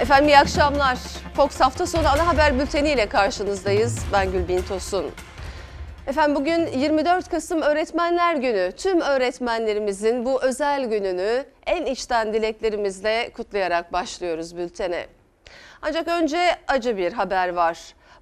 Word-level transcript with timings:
Efendim 0.00 0.28
iyi 0.28 0.38
akşamlar. 0.38 0.98
Fox 1.34 1.60
hafta 1.60 1.86
sonu 1.86 2.08
ana 2.08 2.26
haber 2.26 2.58
bülteni 2.58 2.90
ile 2.90 3.08
karşınızdayız. 3.08 3.98
Ben 4.12 4.32
Gülbin 4.32 4.62
Tosun. 4.62 5.06
Efendim 6.06 6.36
bugün 6.36 6.66
24 6.66 7.28
Kasım 7.28 7.62
Öğretmenler 7.62 8.34
Günü. 8.34 8.72
Tüm 8.76 9.00
öğretmenlerimizin 9.00 10.24
bu 10.24 10.42
özel 10.42 10.84
gününü 10.84 11.44
en 11.66 11.86
içten 11.86 12.32
dileklerimizle 12.32 13.30
kutlayarak 13.32 13.92
başlıyoruz 13.92 14.56
bültene. 14.56 15.06
Ancak 15.82 16.08
önce 16.08 16.56
acı 16.68 16.96
bir 16.96 17.12
haber 17.12 17.48
var. 17.48 17.78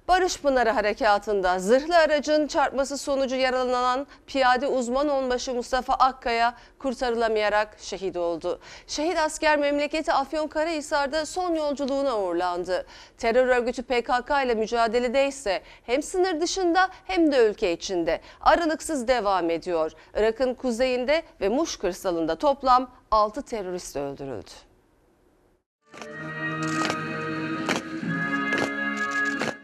Barış 0.07 0.41
Pınarı 0.41 0.69
Harekatı'nda 0.69 1.59
zırhlı 1.59 1.97
aracın 1.97 2.47
çarpması 2.47 2.97
sonucu 2.97 3.35
yaralanan 3.35 4.07
piyade 4.27 4.67
uzman 4.67 5.09
onbaşı 5.09 5.53
Mustafa 5.53 5.93
Akkaya 5.93 6.53
kurtarılamayarak 6.79 7.77
şehit 7.79 8.17
oldu. 8.17 8.59
Şehit 8.87 9.17
asker 9.17 9.59
memleketi 9.59 10.13
Afyonkarahisar'da 10.13 11.25
son 11.25 11.55
yolculuğuna 11.55 12.19
uğurlandı. 12.19 12.85
Terör 13.17 13.47
örgütü 13.47 13.83
PKK 13.83 14.31
ile 14.45 14.55
mücadelede 14.55 15.27
ise 15.27 15.61
hem 15.85 16.03
sınır 16.03 16.41
dışında 16.41 16.89
hem 17.05 17.31
de 17.31 17.47
ülke 17.47 17.71
içinde 17.73 18.21
aralıksız 18.41 19.07
devam 19.07 19.49
ediyor. 19.49 19.91
Irak'ın 20.15 20.53
kuzeyinde 20.53 21.23
ve 21.41 21.49
Muş 21.49 21.77
kırsalında 21.77 22.35
toplam 22.35 22.91
6 23.11 23.41
terörist 23.41 23.95
öldürüldü. 23.95 24.51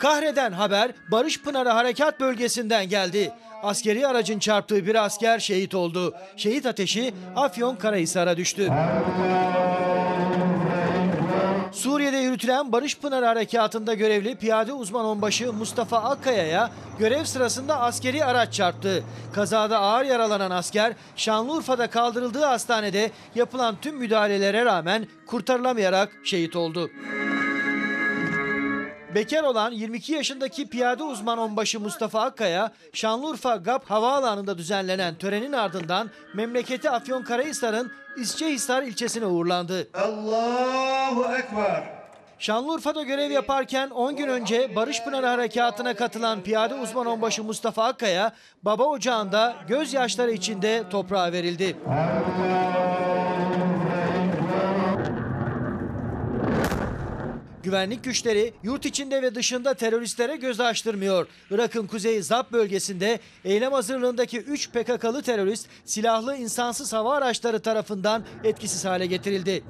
Kahreden 0.03 0.51
haber 0.51 0.91
Barış 1.11 1.41
Pınarı 1.41 1.69
Harekat 1.69 2.19
Bölgesi'nden 2.19 2.89
geldi. 2.89 3.31
Askeri 3.63 4.07
aracın 4.07 4.39
çarptığı 4.39 4.85
bir 4.85 5.05
asker 5.05 5.39
şehit 5.39 5.75
oldu. 5.75 6.13
Şehit 6.37 6.65
ateşi 6.65 7.13
Afyon 7.35 7.75
Karahisar'a 7.75 8.37
düştü. 8.37 8.69
Suriye'de 11.71 12.17
yürütülen 12.17 12.71
Barış 12.71 12.99
Pınarı 12.99 13.25
Harekatı'nda 13.25 13.93
görevli 13.93 14.35
piyade 14.35 14.73
uzman 14.73 15.05
onbaşı 15.05 15.53
Mustafa 15.53 15.97
Akkaya'ya 15.97 16.71
görev 16.99 17.23
sırasında 17.23 17.81
askeri 17.81 18.25
araç 18.25 18.53
çarptı. 18.53 19.03
Kazada 19.33 19.79
ağır 19.79 20.05
yaralanan 20.05 20.51
asker 20.51 20.93
Şanlıurfa'da 21.15 21.89
kaldırıldığı 21.89 22.45
hastanede 22.45 23.11
yapılan 23.35 23.75
tüm 23.81 23.97
müdahalelere 23.97 24.65
rağmen 24.65 25.07
kurtarılamayarak 25.27 26.11
şehit 26.23 26.55
oldu. 26.55 26.89
Bekar 29.15 29.43
olan 29.43 29.71
22 29.71 30.13
yaşındaki 30.13 30.69
piyade 30.69 31.03
uzman 31.03 31.37
onbaşı 31.37 31.79
Mustafa 31.79 32.21
Akkaya, 32.21 32.71
Şanlıurfa 32.93 33.55
GAP 33.55 33.89
Havaalanı'nda 33.91 34.57
düzenlenen 34.57 35.15
törenin 35.15 35.53
ardından 35.53 36.09
memleketi 36.33 36.89
Afyonkarahisar'ın 36.89 37.91
İsçehisar 38.17 38.83
ilçesine 38.83 39.25
uğurlandı. 39.25 39.87
Allahu 39.93 41.35
Ekber. 41.35 41.83
Şanlıurfa'da 42.39 43.03
görev 43.03 43.31
yaparken 43.31 43.89
10 43.89 44.15
gün 44.15 44.27
önce 44.27 44.75
Barış 44.75 45.03
Pınarı 45.03 45.27
Harekatı'na 45.27 45.95
katılan 45.95 46.41
piyade 46.41 46.75
uzman 46.75 47.05
onbaşı 47.05 47.43
Mustafa 47.43 47.83
Akkaya, 47.83 48.33
baba 48.63 48.83
ocağında 48.83 49.55
gözyaşları 49.67 50.31
içinde 50.31 50.83
toprağa 50.89 51.31
verildi. 51.31 51.77
Güvenlik 57.63 58.03
güçleri 58.03 58.53
yurt 58.63 58.85
içinde 58.85 59.21
ve 59.21 59.35
dışında 59.35 59.73
teröristlere 59.73 60.35
göz 60.35 60.59
açtırmıyor. 60.59 61.27
Irak'ın 61.51 61.87
kuzey 61.87 62.21
Zap 62.21 62.51
bölgesinde 62.51 63.19
eylem 63.45 63.71
hazırlığındaki 63.71 64.39
3 64.39 64.69
PKK'lı 64.69 65.21
terörist 65.21 65.67
silahlı 65.85 66.37
insansız 66.37 66.93
hava 66.93 67.15
araçları 67.15 67.59
tarafından 67.59 68.23
etkisiz 68.43 68.85
hale 68.85 69.05
getirildi. 69.05 69.63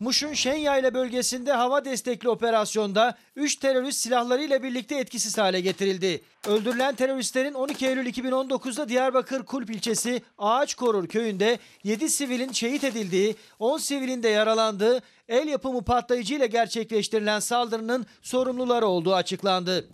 Muş'un 0.00 0.32
Şenyayla 0.32 0.94
bölgesinde 0.94 1.52
hava 1.52 1.84
destekli 1.84 2.28
operasyonda 2.28 3.18
3 3.36 3.56
terörist 3.56 4.00
silahlarıyla 4.00 4.62
birlikte 4.62 4.98
etkisiz 4.98 5.38
hale 5.38 5.60
getirildi. 5.60 6.22
Öldürülen 6.48 6.94
teröristlerin 6.94 7.54
12 7.54 7.86
Eylül 7.86 8.06
2019'da 8.06 8.88
Diyarbakır 8.88 9.42
Kulp 9.42 9.70
ilçesi 9.70 10.22
Ağaçkorur 10.38 11.08
köyünde 11.08 11.58
7 11.84 12.10
sivilin 12.10 12.52
şehit 12.52 12.84
edildiği, 12.84 13.36
10 13.58 13.78
sivilin 13.78 14.22
de 14.22 14.28
yaralandığı, 14.28 15.02
el 15.28 15.48
yapımı 15.48 15.84
patlayıcı 15.84 16.34
ile 16.34 16.46
gerçekleştirilen 16.46 17.40
saldırının 17.40 18.06
sorumluları 18.22 18.86
olduğu 18.86 19.14
açıklandı. 19.14 19.88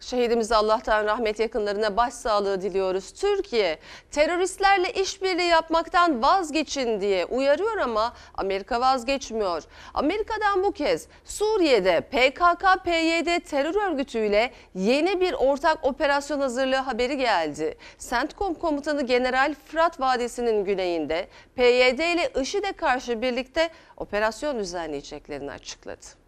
Şehidimize 0.00 0.56
Allah'tan 0.56 1.06
rahmet 1.06 1.40
yakınlarına 1.40 1.96
başsağlığı 1.96 2.62
diliyoruz. 2.62 3.12
Türkiye 3.12 3.78
teröristlerle 4.10 4.92
işbirliği 4.92 5.48
yapmaktan 5.48 6.22
vazgeçin 6.22 7.00
diye 7.00 7.24
uyarıyor 7.24 7.76
ama 7.76 8.12
Amerika 8.34 8.80
vazgeçmiyor. 8.80 9.62
Amerika'dan 9.94 10.62
bu 10.62 10.72
kez 10.72 11.08
Suriye'de 11.24 12.00
PKK-PYD 12.12 13.40
terör 13.40 13.90
örgütüyle 13.90 14.50
yeni 14.74 15.20
bir 15.20 15.32
ortak 15.32 15.84
operasyon 15.84 16.40
hazırlığı 16.40 16.76
haberi 16.76 17.16
geldi. 17.16 17.78
CENTCOM 17.98 18.54
komutanı 18.54 19.02
General 19.02 19.54
Fırat 19.66 20.00
Vadisi'nin 20.00 20.64
güneyinde 20.64 21.28
PYD 21.54 21.98
ile 21.98 22.30
IŞİD'e 22.40 22.72
karşı 22.72 23.22
birlikte 23.22 23.70
operasyon 23.96 24.58
düzenleyeceklerini 24.58 25.50
açıkladı. 25.50 26.25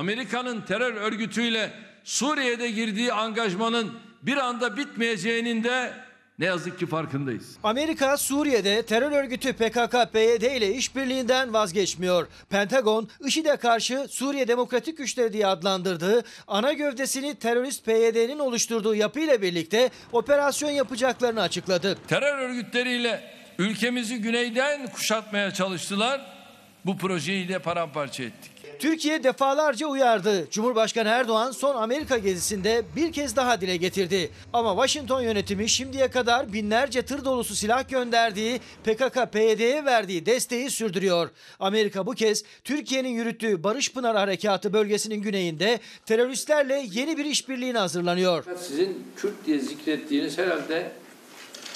Amerika'nın 0.00 0.60
terör 0.60 0.94
örgütüyle 0.94 1.72
Suriye'de 2.04 2.70
girdiği 2.70 3.12
angajmanın 3.12 3.92
bir 4.22 4.36
anda 4.36 4.76
bitmeyeceğinin 4.76 5.64
de 5.64 5.92
ne 6.38 6.44
yazık 6.44 6.78
ki 6.78 6.86
farkındayız. 6.86 7.56
Amerika 7.62 8.16
Suriye'de 8.16 8.82
terör 8.82 9.12
örgütü 9.12 9.48
PKK-PYD 9.48 10.56
ile 10.56 10.74
işbirliğinden 10.74 11.52
vazgeçmiyor. 11.52 12.26
Pentagon, 12.50 13.08
IŞİD'e 13.26 13.56
karşı 13.56 14.06
Suriye 14.10 14.48
Demokratik 14.48 14.98
Güçleri 14.98 15.32
diye 15.32 15.46
adlandırdığı 15.46 16.24
ana 16.46 16.72
gövdesini 16.72 17.34
terörist 17.34 17.84
PYD'nin 17.84 18.38
oluşturduğu 18.38 18.94
yapıyla 18.94 19.42
birlikte 19.42 19.90
operasyon 20.12 20.70
yapacaklarını 20.70 21.42
açıkladı. 21.42 21.98
Terör 22.08 22.38
örgütleriyle 22.38 23.34
ülkemizi 23.58 24.18
güneyden 24.18 24.86
kuşatmaya 24.86 25.50
çalıştılar. 25.54 26.20
Bu 26.86 26.98
projeyi 26.98 27.48
de 27.48 27.58
paramparça 27.58 28.22
ettik. 28.22 28.49
Türkiye 28.80 29.24
defalarca 29.24 29.86
uyardı. 29.86 30.50
Cumhurbaşkanı 30.50 31.08
Erdoğan 31.08 31.50
son 31.50 31.74
Amerika 31.74 32.18
gezisinde 32.18 32.82
bir 32.96 33.12
kez 33.12 33.36
daha 33.36 33.60
dile 33.60 33.76
getirdi. 33.76 34.30
Ama 34.52 34.70
Washington 34.70 35.20
yönetimi 35.20 35.68
şimdiye 35.68 36.08
kadar 36.08 36.52
binlerce 36.52 37.02
tır 37.02 37.24
dolusu 37.24 37.54
silah 37.54 37.88
gönderdiği 37.88 38.60
PKK-PYD'ye 38.84 39.84
verdiği 39.84 40.26
desteği 40.26 40.70
sürdürüyor. 40.70 41.30
Amerika 41.60 42.06
bu 42.06 42.12
kez 42.12 42.44
Türkiye'nin 42.64 43.08
yürüttüğü 43.08 43.64
Barış 43.64 43.92
Pınar 43.92 44.16
Harekatı 44.16 44.72
bölgesinin 44.72 45.22
güneyinde 45.22 45.80
teröristlerle 46.06 46.86
yeni 46.92 47.16
bir 47.16 47.24
işbirliğine 47.24 47.78
hazırlanıyor. 47.78 48.44
Sizin 48.68 49.04
Kürt 49.16 49.46
diye 49.46 49.58
zikrettiğiniz 49.58 50.38
herhalde 50.38 50.92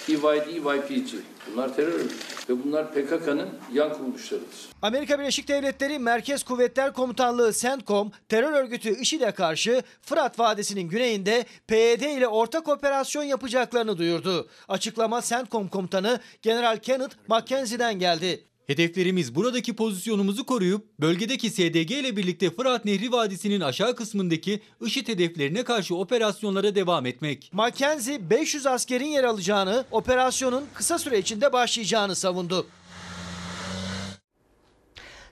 PYD, 0.06 0.56
YPG. 0.56 1.10
Bunlar 1.52 1.76
terör 1.76 2.00
ve 2.48 2.64
bunlar 2.64 2.92
PKK'nın 2.92 3.48
yan 3.72 3.92
kuruluşlarıdır. 3.92 4.68
Amerika 4.82 5.18
Birleşik 5.18 5.48
Devletleri 5.48 5.98
Merkez 5.98 6.42
Kuvvetler 6.42 6.92
Komutanlığı 6.92 7.52
CENTCOM 7.52 8.12
terör 8.28 8.52
örgütü 8.52 9.00
IŞİD'e 9.00 9.30
karşı 9.30 9.82
Fırat 10.02 10.38
Vadisi'nin 10.38 10.88
güneyinde 10.88 11.44
PYD 11.66 12.02
ile 12.02 12.28
ortak 12.28 12.68
operasyon 12.68 13.22
yapacaklarını 13.22 13.98
duyurdu. 13.98 14.48
Açıklama 14.68 15.22
CENTCOM 15.22 15.68
komutanı 15.68 16.20
General 16.42 16.76
Kenneth 16.76 17.16
Mackenzie'den 17.28 17.98
geldi. 17.98 18.44
Hedeflerimiz 18.66 19.34
buradaki 19.34 19.76
pozisyonumuzu 19.76 20.46
koruyup 20.46 20.84
bölgedeki 21.00 21.50
SDG 21.50 21.90
ile 21.90 22.16
birlikte 22.16 22.50
Fırat 22.50 22.84
Nehri 22.84 23.12
Vadisi'nin 23.12 23.60
aşağı 23.60 23.96
kısmındaki 23.96 24.60
IŞİD 24.86 25.08
hedeflerine 25.08 25.64
karşı 25.64 25.96
operasyonlara 25.96 26.74
devam 26.74 27.06
etmek. 27.06 27.50
Mackenzie 27.52 28.30
500 28.30 28.66
askerin 28.66 29.06
yer 29.06 29.24
alacağını, 29.24 29.84
operasyonun 29.90 30.64
kısa 30.74 30.98
süre 30.98 31.18
içinde 31.18 31.52
başlayacağını 31.52 32.16
savundu. 32.16 32.66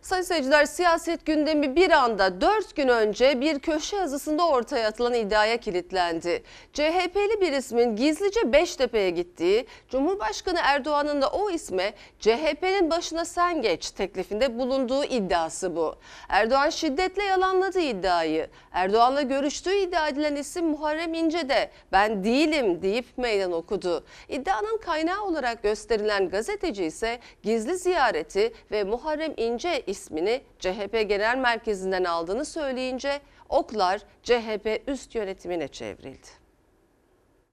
Sayın 0.03 0.23
seyirciler 0.23 0.65
siyaset 0.65 1.27
gündemi 1.27 1.77
bir 1.77 1.91
anda 1.91 2.41
4 2.41 2.77
gün 2.77 2.89
önce 2.89 3.41
bir 3.41 3.59
köşe 3.59 3.97
yazısında 3.97 4.49
ortaya 4.49 4.89
atılan 4.89 5.15
iddiaya 5.15 5.57
kilitlendi. 5.57 6.43
CHP'li 6.73 7.41
bir 7.41 7.53
ismin 7.53 7.97
gizlice 7.97 8.53
Beştepe'ye 8.53 9.11
gittiği, 9.11 9.67
Cumhurbaşkanı 9.89 10.59
Erdoğan'ın 10.63 11.23
da 11.23 11.29
o 11.29 11.51
isme 11.51 11.93
CHP'nin 12.21 12.91
başına 12.91 13.25
sen 13.25 13.63
geç 13.63 13.91
teklifinde 13.91 14.59
bulunduğu 14.59 15.05
iddiası 15.05 15.77
bu. 15.77 15.97
Erdoğan 16.29 16.71
şiddetle 16.71 17.23
yalanladı 17.23 17.81
iddiayı. 17.81 18.49
Erdoğan'la 18.73 19.23
görüştüğü 19.23 19.75
iddia 19.75 20.09
edilen 20.09 20.37
isim 20.37 20.67
Muharrem 20.67 21.15
İnce 21.15 21.49
de 21.49 21.71
ben 21.93 22.25
değilim 22.25 22.83
deyip 22.83 23.07
meydan 23.17 23.53
okudu. 23.53 24.05
İddianın 24.29 24.79
kaynağı 24.79 25.25
olarak 25.25 25.63
gösterilen 25.63 26.29
gazeteci 26.29 26.85
ise 26.85 27.19
gizli 27.43 27.77
ziyareti 27.77 28.53
ve 28.71 28.85
Muharrem 28.85 29.35
İnce 29.37 29.83
ismini 29.93 30.43
CHP 30.59 30.93
Genel 31.09 31.37
Merkezi'nden 31.39 32.05
aldığını 32.05 32.45
söyleyince 32.45 33.21
oklar 33.49 34.01
CHP 34.23 34.83
üst 34.87 35.15
yönetimine 35.15 35.69
çevrildi. 35.69 36.29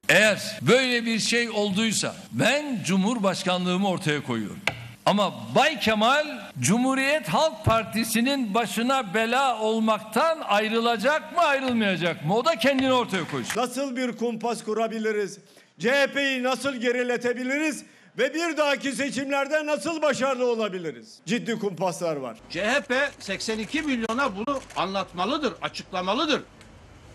Eğer 0.10 0.60
böyle 0.62 1.06
bir 1.06 1.20
şey 1.20 1.50
olduysa 1.50 2.16
ben 2.32 2.80
Cumhurbaşkanlığımı 2.86 3.90
ortaya 3.90 4.24
koyuyorum. 4.24 4.60
Ama 5.06 5.34
Bay 5.56 5.80
Kemal 5.80 6.28
Cumhuriyet 6.60 7.28
Halk 7.30 7.66
Partisi'nin 7.66 8.54
başına 8.54 9.14
bela 9.14 9.60
olmaktan 9.62 10.40
ayrılacak 10.48 11.36
mı 11.36 11.42
ayrılmayacak 11.42 12.26
mı? 12.26 12.36
O 12.36 12.46
da 12.46 12.56
kendini 12.56 12.94
ortaya 12.94 13.28
koysun. 13.32 13.62
Nasıl 13.62 13.96
bir 13.96 14.12
kumpas 14.18 14.64
kurabiliriz? 14.64 15.40
CHP'yi 15.80 16.44
nasıl 16.44 16.76
geriletebiliriz? 16.76 17.86
Ve 18.20 18.34
bir 18.34 18.58
dahaki 18.58 18.92
seçimlerde 18.92 19.66
nasıl 19.66 20.02
başarılı 20.02 20.52
olabiliriz? 20.52 21.20
Ciddi 21.26 21.60
kumpaslar 21.60 22.16
var. 22.16 22.38
CHP 22.50 22.94
82 23.20 23.82
milyona 23.82 24.36
bunu 24.36 24.60
anlatmalıdır, 24.76 25.54
açıklamalıdır. 25.62 26.42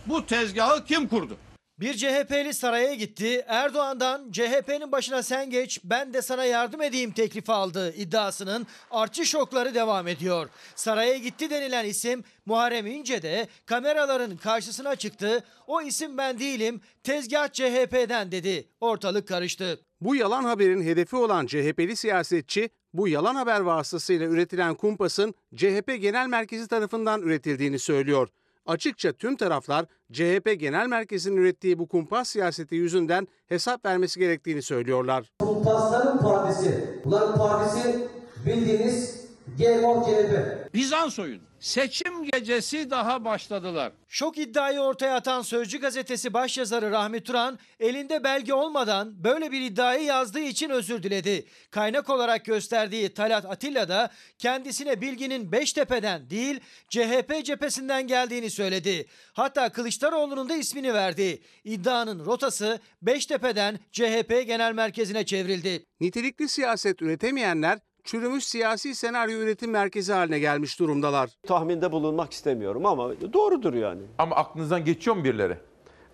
Bu 0.07 0.27
tezgahı 0.27 0.85
kim 0.85 1.09
kurdu? 1.09 1.37
Bir 1.81 1.95
CHP'li 1.95 2.55
saraya 2.55 2.95
gitti. 2.95 3.45
Erdoğan'dan 3.47 4.31
CHP'nin 4.33 4.93
başına 4.93 5.23
sen 5.23 5.51
geç 5.51 5.81
ben 5.85 6.15
de 6.15 6.23
sana 6.23 6.45
yardım 6.45 6.83
edeyim 6.83 7.13
teklifi 7.13 7.53
aldı 7.53 7.95
iddiasının 7.97 8.67
artçı 8.91 9.27
şokları 9.27 9.75
devam 9.75 10.09
ediyor. 10.09 10.49
Saraya 10.75 11.19
gitti 11.19 11.51
denilen 11.51 11.85
isim 11.85 12.25
Muharrem 12.47 12.87
İnce 12.87 13.23
de 13.23 13.49
kameraların 13.67 14.37
karşısına 14.37 14.97
çıktı. 14.97 15.45
O 15.67 15.83
isim 15.83 16.19
ben 16.19 16.39
değilim 16.39 16.81
tezgah 17.03 17.53
CHP'den 17.53 18.33
dedi. 18.33 18.69
Ortalık 18.81 19.29
karıştı. 19.29 19.81
Bu 20.01 20.17
yalan 20.17 20.45
haberin 20.45 20.83
hedefi 20.83 21.17
olan 21.17 21.47
CHP'li 21.47 21.97
siyasetçi, 21.97 22.71
bu 22.93 23.09
yalan 23.09 23.35
haber 23.35 23.61
vasıtasıyla 23.61 24.27
üretilen 24.27 24.75
kumpasın 24.75 25.35
CHP 25.57 25.99
Genel 26.01 26.27
Merkezi 26.27 26.69
tarafından 26.69 27.23
üretildiğini 27.23 27.79
söylüyor. 27.79 28.29
Açıkça 28.67 29.13
tüm 29.13 29.37
taraflar 29.37 29.87
CHP 30.13 30.61
Genel 30.61 30.87
Merkezi'nin 30.87 31.37
ürettiği 31.37 31.79
bu 31.79 31.89
kumpas 31.89 32.29
siyaseti 32.29 32.75
yüzünden 32.75 33.29
hesap 33.47 33.85
vermesi 33.85 34.21
gerektiğini 34.21 34.63
söylüyorlar. 34.63 35.33
Kumpasların 35.39 36.19
partisi. 36.19 37.01
Bunların 37.05 37.39
partisi 37.39 38.09
bildiğiniz 38.47 39.24
CHP. 39.59 40.75
Bizans 40.75 41.19
oyunu. 41.19 41.43
Seçim 41.61 42.25
gecesi 42.25 42.91
daha 42.91 43.25
başladılar. 43.25 43.93
Şok 44.09 44.39
iddiayı 44.39 44.81
ortaya 44.81 45.15
atan 45.15 45.43
Sözcü 45.43 45.81
gazetesi 45.81 46.33
başyazarı 46.35 46.91
Rahmi 46.91 47.21
Turan 47.21 47.59
elinde 47.81 48.25
belge 48.25 48.55
olmadan 48.55 49.25
böyle 49.25 49.53
bir 49.53 49.61
iddiayı 49.61 50.05
yazdığı 50.05 50.41
için 50.41 50.71
özür 50.71 51.03
diledi. 51.03 51.45
Kaynak 51.71 52.11
olarak 52.11 52.45
gösterdiği 52.45 53.15
Talat 53.15 53.45
Atilla 53.45 53.89
da 53.89 54.11
kendisine 54.39 55.01
bilginin 55.01 55.53
Beştepe'den 55.53 56.31
değil 56.31 56.61
CHP 56.89 57.45
cephesinden 57.45 58.07
geldiğini 58.07 58.51
söyledi. 58.51 59.07
Hatta 59.33 59.69
Kılıçdaroğlu'nun 59.69 60.49
da 60.49 60.55
ismini 60.55 60.95
verdi. 60.95 61.43
İddianın 61.65 62.27
rotası 62.27 62.81
Beştepe'den 63.03 63.79
CHP 63.93 64.47
Genel 64.47 64.73
Merkezi'ne 64.73 65.27
çevrildi. 65.27 65.87
Nitelikli 66.01 66.49
siyaset 66.49 67.03
üretemeyenler 67.03 67.79
çürümüş 68.05 68.45
siyasi 68.45 68.95
senaryo 68.95 69.39
üretim 69.39 69.71
merkezi 69.71 70.13
haline 70.13 70.39
gelmiş 70.39 70.81
durumdalar. 70.81 71.31
Tahminde 71.47 71.93
bulunmak 71.93 72.33
istemiyorum 72.33 72.87
ama 72.87 73.11
doğrudur 73.33 73.75
yani. 73.75 74.03
Ama 74.19 74.37
aklınızdan 74.37 74.85
geçiyor 74.85 75.17
mu 75.17 75.25
birileri? 75.25 75.57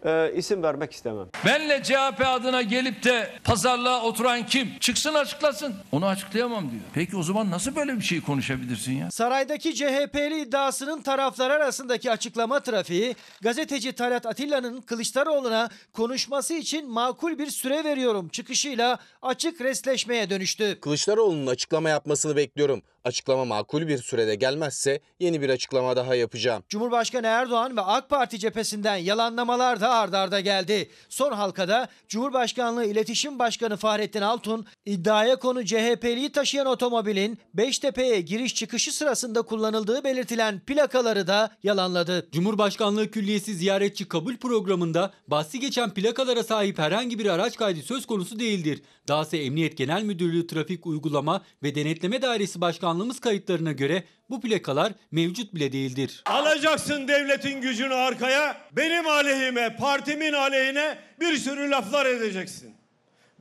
Ee, 0.04 0.32
isim 0.36 0.62
vermek 0.62 0.92
istemem. 0.92 1.26
Benle 1.46 1.82
CHP 1.82 2.26
adına 2.26 2.62
gelip 2.62 3.04
de 3.04 3.30
pazarlığa 3.44 4.02
oturan 4.02 4.46
kim? 4.46 4.78
Çıksın 4.80 5.14
açıklasın. 5.14 5.74
Onu 5.92 6.06
açıklayamam 6.06 6.70
diyor. 6.70 6.82
Peki 6.94 7.16
o 7.16 7.22
zaman 7.22 7.50
nasıl 7.50 7.76
böyle 7.76 7.96
bir 7.96 8.02
şey 8.02 8.20
konuşabilirsin 8.20 8.92
ya? 8.92 9.10
Saraydaki 9.10 9.74
CHP'li 9.74 10.40
iddiasının 10.40 11.02
taraflar 11.02 11.50
arasındaki 11.50 12.10
açıklama 12.10 12.60
trafiği 12.60 13.16
gazeteci 13.40 13.92
Talat 13.92 14.26
Atilla'nın 14.26 14.80
Kılıçdaroğlu'na 14.80 15.68
konuşması 15.92 16.54
için 16.54 16.90
makul 16.90 17.38
bir 17.38 17.46
süre 17.46 17.84
veriyorum 17.84 18.28
çıkışıyla 18.28 18.98
açık 19.22 19.60
resleşmeye 19.60 20.30
dönüştü. 20.30 20.80
Kılıçdaroğlu'nun 20.80 21.46
açıklama 21.46 21.88
yapmasını 21.88 22.36
bekliyorum. 22.36 22.82
Açıklama 23.04 23.44
makul 23.44 23.88
bir 23.88 23.98
sürede 23.98 24.34
gelmezse 24.34 25.00
yeni 25.20 25.40
bir 25.42 25.50
açıklama 25.50 25.96
daha 25.96 26.14
yapacağım. 26.14 26.62
Cumhurbaşkanı 26.68 27.26
Erdoğan 27.26 27.76
ve 27.76 27.80
AK 27.80 28.08
Parti 28.08 28.38
cephesinden 28.38 28.96
yalanlamalar 28.96 29.80
da 29.80 29.89
ard 29.90 30.12
arda 30.12 30.40
geldi. 30.40 30.90
Son 31.08 31.32
halkada 31.32 31.88
Cumhurbaşkanlığı 32.08 32.84
İletişim 32.84 33.38
Başkanı 33.38 33.76
Fahrettin 33.76 34.20
Altun 34.20 34.66
iddiaya 34.86 35.36
konu 35.36 35.64
CHP'liyi 35.64 36.32
taşıyan 36.32 36.66
otomobilin 36.66 37.38
Beştepe'ye 37.54 38.20
giriş 38.20 38.54
çıkışı 38.54 38.92
sırasında 38.92 39.42
kullanıldığı 39.42 40.04
belirtilen 40.04 40.60
plakaları 40.60 41.26
da 41.26 41.50
yalanladı. 41.62 42.28
Cumhurbaşkanlığı 42.32 43.10
Külliyesi 43.10 43.54
ziyaretçi 43.54 44.08
kabul 44.08 44.36
programında 44.36 45.12
bahsi 45.28 45.60
geçen 45.60 45.90
plakalara 45.90 46.42
sahip 46.42 46.78
herhangi 46.78 47.18
bir 47.18 47.26
araç 47.26 47.56
kaydı 47.56 47.82
söz 47.82 48.06
konusu 48.06 48.40
değildir. 48.40 48.82
Dahası 49.10 49.36
Emniyet 49.36 49.76
Genel 49.76 50.02
Müdürlüğü 50.02 50.46
Trafik 50.46 50.86
Uygulama 50.86 51.42
ve 51.62 51.74
Denetleme 51.74 52.22
Dairesi 52.22 52.60
Başkanlığımız 52.60 53.20
kayıtlarına 53.20 53.72
göre 53.72 54.04
bu 54.30 54.40
plakalar 54.40 54.92
mevcut 55.10 55.54
bile 55.54 55.72
değildir. 55.72 56.22
Alacaksın 56.26 57.08
devletin 57.08 57.60
gücünü 57.60 57.94
arkaya, 57.94 58.60
benim 58.72 59.06
aleyhime, 59.06 59.76
partimin 59.76 60.32
aleyhine 60.32 60.98
bir 61.20 61.36
sürü 61.36 61.70
laflar 61.70 62.06
edeceksin. 62.06 62.74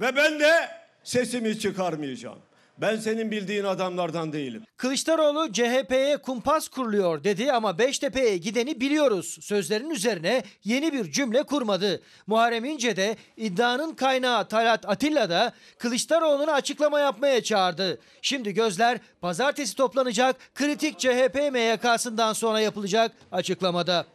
Ve 0.01 0.16
ben 0.16 0.39
de 0.39 0.69
sesimi 1.04 1.60
çıkarmayacağım. 1.60 2.39
Ben 2.81 2.96
senin 2.98 3.31
bildiğin 3.31 3.64
adamlardan 3.64 4.34
değilim. 4.34 4.64
Kılıçdaroğlu 4.78 5.52
CHP'ye 5.54 6.18
kumpas 6.18 6.68
kuruluyor 6.68 7.24
dedi 7.24 7.52
ama 7.52 7.78
Beştepe'ye 7.78 8.38
gideni 8.38 8.81
biliyoruz. 8.81 9.38
Sözlerin 9.42 9.90
üzerine 9.90 10.44
yeni 10.64 10.94
bir 10.94 11.12
cümle 11.12 11.44
kurmadı. 11.44 12.02
Muharrem 12.28 12.66
İnce 12.66 12.96
de 12.96 13.16
iddianın 13.38 13.96
kaynağı 13.96 14.48
Talat 14.48 14.90
Atilla 14.90 15.30
da 15.30 15.54
Kılıçdaroğlu'na 15.78 16.54
açıklama 16.54 17.00
yapmaya 17.00 17.44
çağırdı. 17.44 18.00
Şimdi 18.22 18.54
gözler 18.54 19.00
pazartesi 19.22 19.76
toplanacak 19.76 20.36
kritik 20.56 21.00
CHP 21.00 21.36
MYK'sından 21.52 22.34
sonra 22.34 22.60
yapılacak 22.60 23.12
açıklamada. 23.31 24.06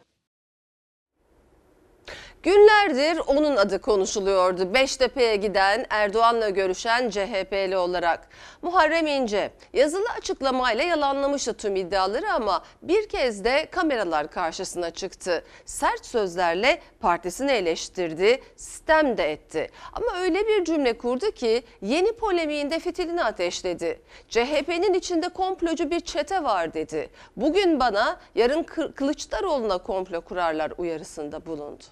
Günlerdir 2.45 3.21
onun 3.27 3.55
adı 3.55 3.81
konuşuluyordu. 3.81 4.73
Beştepe'ye 4.73 5.35
giden, 5.35 5.85
Erdoğan'la 5.89 6.49
görüşen 6.49 7.09
CHP'li 7.09 7.77
olarak. 7.77 8.27
Muharrem 8.61 9.07
İnce 9.07 9.51
yazılı 9.73 10.05
açıklamayla 10.17 10.83
yalanlamıştı 10.83 11.53
tüm 11.53 11.75
iddiaları 11.75 12.33
ama 12.33 12.63
bir 12.81 13.09
kez 13.09 13.43
de 13.43 13.65
kameralar 13.71 14.31
karşısına 14.31 14.91
çıktı. 14.91 15.43
Sert 15.65 16.05
sözlerle 16.05 16.79
partisini 16.99 17.51
eleştirdi, 17.51 18.41
sistem 18.55 19.17
de 19.17 19.31
etti. 19.31 19.69
Ama 19.93 20.17
öyle 20.19 20.47
bir 20.47 20.65
cümle 20.65 20.97
kurdu 20.97 21.31
ki 21.31 21.63
yeni 21.81 22.11
polemiğinde 22.11 22.79
fitilini 22.79 23.23
ateşledi. 23.23 24.01
CHP'nin 24.29 24.93
içinde 24.93 25.29
komplocu 25.29 25.91
bir 25.91 25.99
çete 25.99 26.43
var 26.43 26.73
dedi. 26.73 27.09
Bugün 27.37 27.79
bana 27.79 28.19
yarın 28.35 28.63
Kı- 28.63 28.93
Kılıçdaroğlu'na 28.93 29.77
komplo 29.77 30.21
kurarlar 30.21 30.73
uyarısında 30.77 31.45
bulundu. 31.45 31.83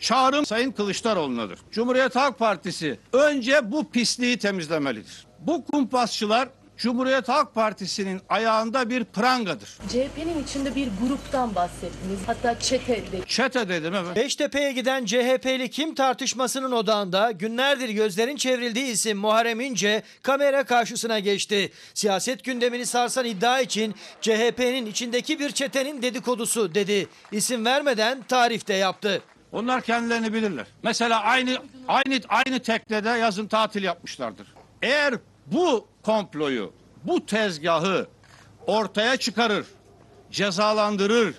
Çağrım 0.00 0.46
Sayın 0.46 0.72
Kılıçdaroğlu'nadır. 0.72 1.58
Cumhuriyet 1.72 2.16
Halk 2.16 2.38
Partisi 2.38 2.98
önce 3.12 3.72
bu 3.72 3.90
pisliği 3.90 4.38
temizlemelidir. 4.38 5.26
Bu 5.40 5.64
kumpasçılar 5.64 6.48
Cumhuriyet 6.76 7.28
Halk 7.28 7.54
Partisi'nin 7.54 8.20
ayağında 8.28 8.90
bir 8.90 9.04
prangadır. 9.04 9.68
CHP'nin 9.88 10.44
içinde 10.44 10.74
bir 10.74 10.88
gruptan 11.02 11.54
bahsettiniz. 11.54 12.18
Hatta 12.26 12.60
çete 12.60 13.12
de. 13.12 13.20
Çete 13.26 13.68
dedim 13.68 13.94
evet. 13.94 14.16
Beştepe'ye 14.16 14.72
giden 14.72 15.04
CHP'li 15.04 15.70
kim 15.70 15.94
tartışmasının 15.94 16.72
odağında 16.72 17.30
günlerdir 17.30 17.88
gözlerin 17.88 18.36
çevrildiği 18.36 18.86
isim 18.86 19.18
Muharrem 19.18 19.60
İnce 19.60 20.02
kamera 20.22 20.64
karşısına 20.64 21.18
geçti. 21.18 21.72
Siyaset 21.94 22.44
gündemini 22.44 22.86
sarsan 22.86 23.24
iddia 23.24 23.60
için 23.60 23.94
CHP'nin 24.20 24.86
içindeki 24.86 25.38
bir 25.38 25.50
çetenin 25.50 26.02
dedikodusu 26.02 26.74
dedi. 26.74 27.06
İsim 27.32 27.64
vermeden 27.64 28.22
tarif 28.22 28.68
de 28.68 28.74
yaptı. 28.74 29.22
Onlar 29.52 29.82
kendilerini 29.82 30.32
bilirler. 30.32 30.66
Mesela 30.82 31.20
aynı 31.20 31.58
aynı 31.88 32.20
aynı 32.28 32.60
teknede 32.62 33.08
yazın 33.08 33.46
tatil 33.46 33.82
yapmışlardır. 33.82 34.54
Eğer 34.82 35.14
bu 35.46 35.86
komployu, 36.02 36.72
bu 37.04 37.26
tezgahı 37.26 38.06
ortaya 38.66 39.16
çıkarır, 39.16 39.66
cezalandırır, 40.30 41.34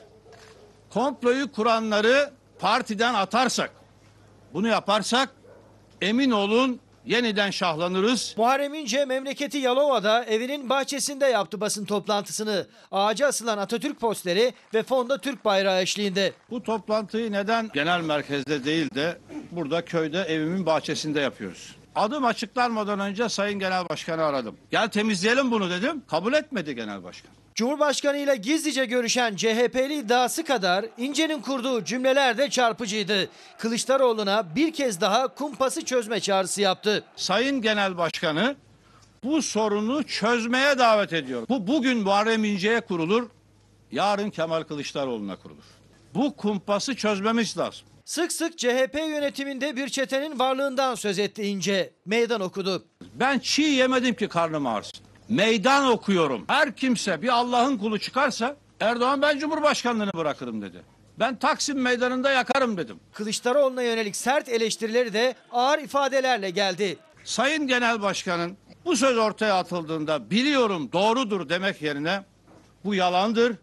komployu 0.89 1.51
kuranları 1.51 2.31
partiden 2.59 3.13
atarsak, 3.13 3.71
bunu 4.53 4.67
yaparsak 4.67 5.29
emin 6.01 6.31
olun 6.31 6.79
yeniden 7.09 7.51
şahlanırız. 7.51 8.33
Muharrem 8.37 8.73
İnce 8.73 9.05
memleketi 9.05 9.57
Yalova'da 9.57 10.23
evinin 10.23 10.69
bahçesinde 10.69 11.25
yaptı 11.25 11.61
basın 11.61 11.85
toplantısını. 11.85 12.67
Ağaca 12.91 13.27
asılan 13.27 13.57
Atatürk 13.57 13.99
posteri 13.99 14.53
ve 14.73 14.83
fonda 14.83 15.17
Türk 15.17 15.45
bayrağı 15.45 15.81
eşliğinde. 15.81 16.33
Bu 16.49 16.63
toplantıyı 16.63 17.31
neden 17.31 17.69
genel 17.73 18.01
merkezde 18.01 18.63
değil 18.63 18.89
de 18.95 19.17
burada 19.51 19.85
köyde 19.85 20.21
evimin 20.21 20.65
bahçesinde 20.65 21.19
yapıyoruz? 21.19 21.78
Adım 21.95 22.25
açıklanmadan 22.25 22.99
önce 22.99 23.29
Sayın 23.29 23.59
Genel 23.59 23.89
Başkan'ı 23.89 24.23
aradım. 24.23 24.57
Gel 24.71 24.87
temizleyelim 24.87 25.51
bunu 25.51 25.69
dedim. 25.69 26.03
Kabul 26.07 26.33
etmedi 26.33 26.75
Genel 26.75 27.03
Başkan. 27.03 27.31
Cumhurbaşkanı 27.55 28.17
ile 28.17 28.35
gizlice 28.35 28.85
görüşen 28.85 29.35
CHP'li 29.35 29.93
iddiası 29.99 30.43
kadar 30.43 30.85
İnce'nin 30.97 31.41
kurduğu 31.41 31.83
cümleler 31.83 32.37
de 32.37 32.49
çarpıcıydı. 32.49 33.29
Kılıçdaroğlu'na 33.57 34.55
bir 34.55 34.73
kez 34.73 35.01
daha 35.01 35.27
kumpası 35.27 35.85
çözme 35.85 36.19
çağrısı 36.19 36.61
yaptı. 36.61 37.03
Sayın 37.15 37.61
Genel 37.61 37.97
Başkanı 37.97 38.55
bu 39.23 39.41
sorunu 39.41 40.03
çözmeye 40.03 40.77
davet 40.77 41.13
ediyor. 41.13 41.45
Bu 41.49 41.67
bugün 41.67 41.97
Muharrem 41.97 42.43
İnce'ye 42.43 42.81
kurulur, 42.81 43.29
yarın 43.91 44.29
Kemal 44.29 44.63
Kılıçdaroğlu'na 44.63 45.35
kurulur. 45.35 45.63
Bu 46.15 46.35
kumpası 46.35 46.95
çözmemiz 46.95 47.57
lazım. 47.57 47.87
Sık 48.09 48.31
sık 48.31 48.57
CHP 48.57 48.95
yönetiminde 48.95 49.75
bir 49.75 49.89
çetenin 49.89 50.39
varlığından 50.39 50.95
söz 50.95 51.19
etti 51.19 51.43
İnce. 51.43 51.93
Meydan 52.05 52.41
okudu. 52.41 52.85
Ben 53.13 53.39
çiğ 53.39 53.61
yemedim 53.61 54.15
ki 54.15 54.27
karnım 54.27 54.67
ağrısın. 54.67 54.99
Meydan 55.29 55.85
okuyorum. 55.85 56.45
Her 56.47 56.75
kimse 56.75 57.21
bir 57.21 57.27
Allah'ın 57.27 57.77
kulu 57.77 57.99
çıkarsa 57.99 58.55
Erdoğan 58.79 59.21
ben 59.21 59.39
Cumhurbaşkanlığını 59.39 60.13
bırakırım 60.13 60.61
dedi. 60.61 60.81
Ben 61.19 61.35
Taksim 61.35 61.81
Meydanı'nda 61.81 62.31
yakarım 62.31 62.77
dedim. 62.77 62.99
Kılıçdaroğlu'na 63.13 63.83
yönelik 63.83 64.15
sert 64.15 64.49
eleştirileri 64.49 65.13
de 65.13 65.35
ağır 65.51 65.79
ifadelerle 65.79 66.49
geldi. 66.49 66.97
Sayın 67.23 67.67
Genel 67.67 68.01
Başkan'ın 68.01 68.57
bu 68.85 68.95
söz 68.95 69.17
ortaya 69.17 69.55
atıldığında 69.55 70.31
biliyorum 70.31 70.89
doğrudur 70.93 71.49
demek 71.49 71.81
yerine 71.81 72.23
bu 72.85 72.95
yalandır 72.95 73.55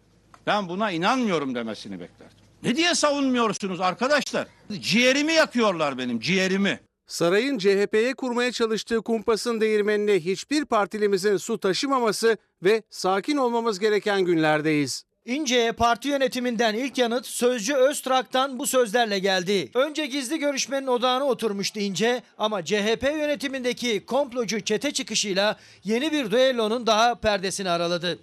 ben 0.46 0.68
buna 0.68 0.90
inanmıyorum 0.90 1.54
demesini 1.54 2.00
beklerdim. 2.00 2.35
Ne 2.62 2.76
diye 2.76 2.94
savunmuyorsunuz 2.94 3.80
arkadaşlar? 3.80 4.46
Ciğerimi 4.80 5.32
yakıyorlar 5.32 5.98
benim 5.98 6.20
ciğerimi. 6.20 6.80
Sarayın 7.06 7.58
CHP'ye 7.58 8.14
kurmaya 8.14 8.52
çalıştığı 8.52 9.02
kumpasın 9.02 9.60
değirmenine 9.60 10.14
hiçbir 10.14 10.64
partilimizin 10.64 11.36
su 11.36 11.58
taşımaması 11.58 12.36
ve 12.62 12.82
sakin 12.90 13.36
olmamız 13.36 13.78
gereken 13.78 14.24
günlerdeyiz. 14.24 15.04
İnce'ye 15.24 15.72
parti 15.72 16.08
yönetiminden 16.08 16.74
ilk 16.74 16.98
yanıt 16.98 17.26
Sözcü 17.26 17.74
Öztrak'tan 17.74 18.58
bu 18.58 18.66
sözlerle 18.66 19.18
geldi. 19.18 19.70
Önce 19.74 20.06
gizli 20.06 20.38
görüşmenin 20.38 20.86
odağına 20.86 21.24
oturmuştu 21.24 21.80
İnce 21.80 22.22
ama 22.38 22.64
CHP 22.64 23.02
yönetimindeki 23.02 24.06
komplocu 24.06 24.60
çete 24.60 24.90
çıkışıyla 24.90 25.56
yeni 25.84 26.12
bir 26.12 26.30
düellonun 26.30 26.86
daha 26.86 27.14
perdesini 27.14 27.70
araladı. 27.70 28.18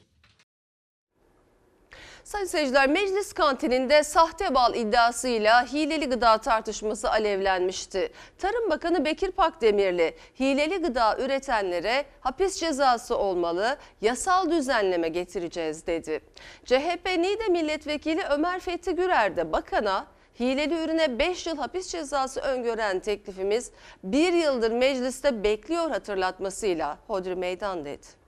Sayın 2.23 2.45
seyirciler 2.45 2.89
meclis 2.89 3.33
kantininde 3.33 4.03
sahte 4.03 4.55
bal 4.55 4.75
iddiasıyla 4.75 5.65
hileli 5.65 6.09
gıda 6.09 6.37
tartışması 6.37 7.11
alevlenmişti. 7.11 8.11
Tarım 8.37 8.69
Bakanı 8.69 9.05
Bekir 9.05 9.31
Pakdemirli 9.31 10.15
hileli 10.39 10.77
gıda 10.77 11.17
üretenlere 11.17 12.05
hapis 12.21 12.59
cezası 12.59 13.17
olmalı, 13.17 13.77
yasal 14.01 14.51
düzenleme 14.51 15.09
getireceğiz 15.09 15.87
dedi. 15.87 16.19
CHP 16.65 17.05
Niğde 17.05 17.47
Milletvekili 17.47 18.23
Ömer 18.29 18.59
Fethi 18.59 18.91
Gürer 18.95 19.37
de 19.37 19.51
bakana 19.51 20.07
hileli 20.39 20.83
ürüne 20.83 21.19
5 21.19 21.47
yıl 21.47 21.57
hapis 21.57 21.87
cezası 21.87 22.39
öngören 22.41 22.99
teklifimiz 22.99 23.71
bir 24.03 24.33
yıldır 24.33 24.71
mecliste 24.71 25.43
bekliyor 25.43 25.89
hatırlatmasıyla 25.89 26.97
hodri 27.07 27.35
meydan 27.35 27.85
dedi. 27.85 28.22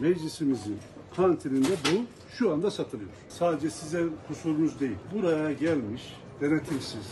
Meclisimizin 0.00 0.78
kantininde 1.16 1.68
bu 1.68 2.04
şu 2.38 2.52
anda 2.52 2.70
satılıyor. 2.70 3.10
Sadece 3.28 3.70
size 3.70 4.02
kusurunuz 4.28 4.80
değil. 4.80 4.96
Buraya 5.14 5.52
gelmiş 5.52 6.02
denetimsiz. 6.40 7.06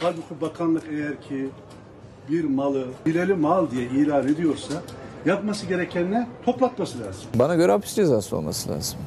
Halbuki 0.00 0.40
bakanlık 0.40 0.82
eğer 0.90 1.22
ki 1.22 1.48
bir 2.30 2.44
malı 2.44 2.86
hileli 3.06 3.34
mal 3.34 3.70
diye 3.70 3.84
ilan 3.84 4.28
ediyorsa 4.28 4.82
yapması 5.26 5.66
gereken 5.66 6.10
ne? 6.10 6.28
Toplatması 6.44 7.00
lazım. 7.00 7.22
Bana 7.34 7.54
göre 7.54 7.72
hapis 7.72 7.94
cezası 7.94 8.36
olması 8.36 8.70
lazım. 8.70 8.98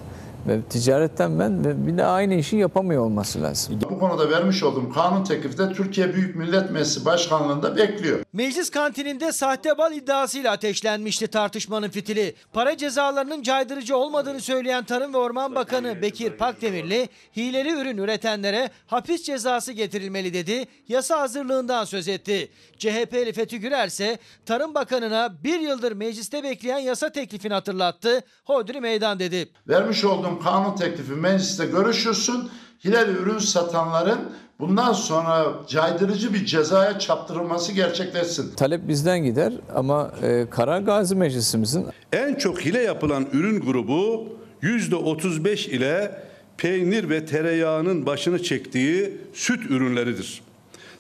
Ve 0.48 0.62
ticaretten 0.62 1.40
ben 1.40 1.66
ve 1.66 1.88
bir 1.88 1.98
de 1.98 2.06
aynı 2.06 2.34
işi 2.34 2.56
yapamıyor 2.56 3.06
olması 3.06 3.42
lazım. 3.42 3.80
Bu 3.90 4.00
konuda 4.00 4.30
vermiş 4.30 4.64
olduğum 4.64 4.90
kanun 4.90 5.24
teklifi 5.24 5.58
de 5.58 5.74
Türkiye 5.74 6.14
Büyük 6.14 6.36
Millet 6.36 6.72
Meclisi 6.72 7.06
Başkanlığı'nda 7.06 7.76
bekliyor. 7.76 8.20
Meclis 8.34 8.70
kantininde 8.70 9.32
sahte 9.32 9.78
bal 9.78 9.94
iddiasıyla 9.94 10.52
ateşlenmişti 10.52 11.28
tartışmanın 11.28 11.90
fitili. 11.90 12.36
Para 12.54 12.78
cezalarının 12.78 13.42
caydırıcı 13.42 13.98
olmadığını 13.98 14.42
söyleyen 14.42 14.84
Tarım 14.84 15.14
ve 15.14 15.18
Orman 15.18 15.56
Bakanı 15.56 16.02
Bekir 16.02 16.32
Pakdemirli, 16.32 17.10
hileli 17.36 17.70
ürün 17.70 17.98
üretenlere 17.98 18.70
hapis 18.88 19.24
cezası 19.24 19.72
getirilmeli 19.72 20.34
dedi, 20.34 20.66
yasa 20.88 21.20
hazırlığından 21.20 21.86
söz 21.86 22.08
etti. 22.08 22.52
CHP'li 22.78 23.34
Fethi 23.34 23.60
Gürer 23.60 23.88
ise 23.88 24.18
Tarım 24.46 24.76
Bakanı'na 24.76 25.44
bir 25.44 25.60
yıldır 25.60 25.92
mecliste 25.92 26.44
bekleyen 26.44 26.78
yasa 26.78 27.10
teklifini 27.10 27.54
hatırlattı, 27.54 28.22
hodri 28.46 28.82
meydan 28.82 29.20
dedi. 29.20 29.50
Vermiş 29.68 30.06
olduğum 30.06 30.33
kanun 30.40 30.76
teklifi 30.76 31.14
mecliste 31.14 31.66
görüşülsün. 31.66 32.50
Hilal 32.86 33.10
ürün 33.10 33.38
satanların 33.38 34.20
bundan 34.60 34.94
sonra 34.94 35.46
caydırıcı 35.68 36.34
bir 36.34 36.46
cezaya 36.46 37.00
çarptırılması 37.00 37.72
gerçekleşsin. 37.72 38.56
Talep 38.56 38.88
bizden 38.88 39.24
gider 39.24 39.54
ama 39.76 40.12
e, 40.22 40.50
karar 40.50 40.82
Gazi 40.82 41.16
Meclisimizin. 41.16 41.86
En 42.12 42.36
çok 42.36 42.62
hile 42.62 42.82
yapılan 42.82 43.28
ürün 43.34 43.62
grubu 43.62 44.28
%35 44.64 45.70
ile 45.70 46.24
peynir 46.58 47.10
ve 47.10 47.26
tereyağının 47.26 48.06
başını 48.06 48.44
çektiği 48.44 49.18
süt 49.34 49.72
ürünleridir. 49.72 50.42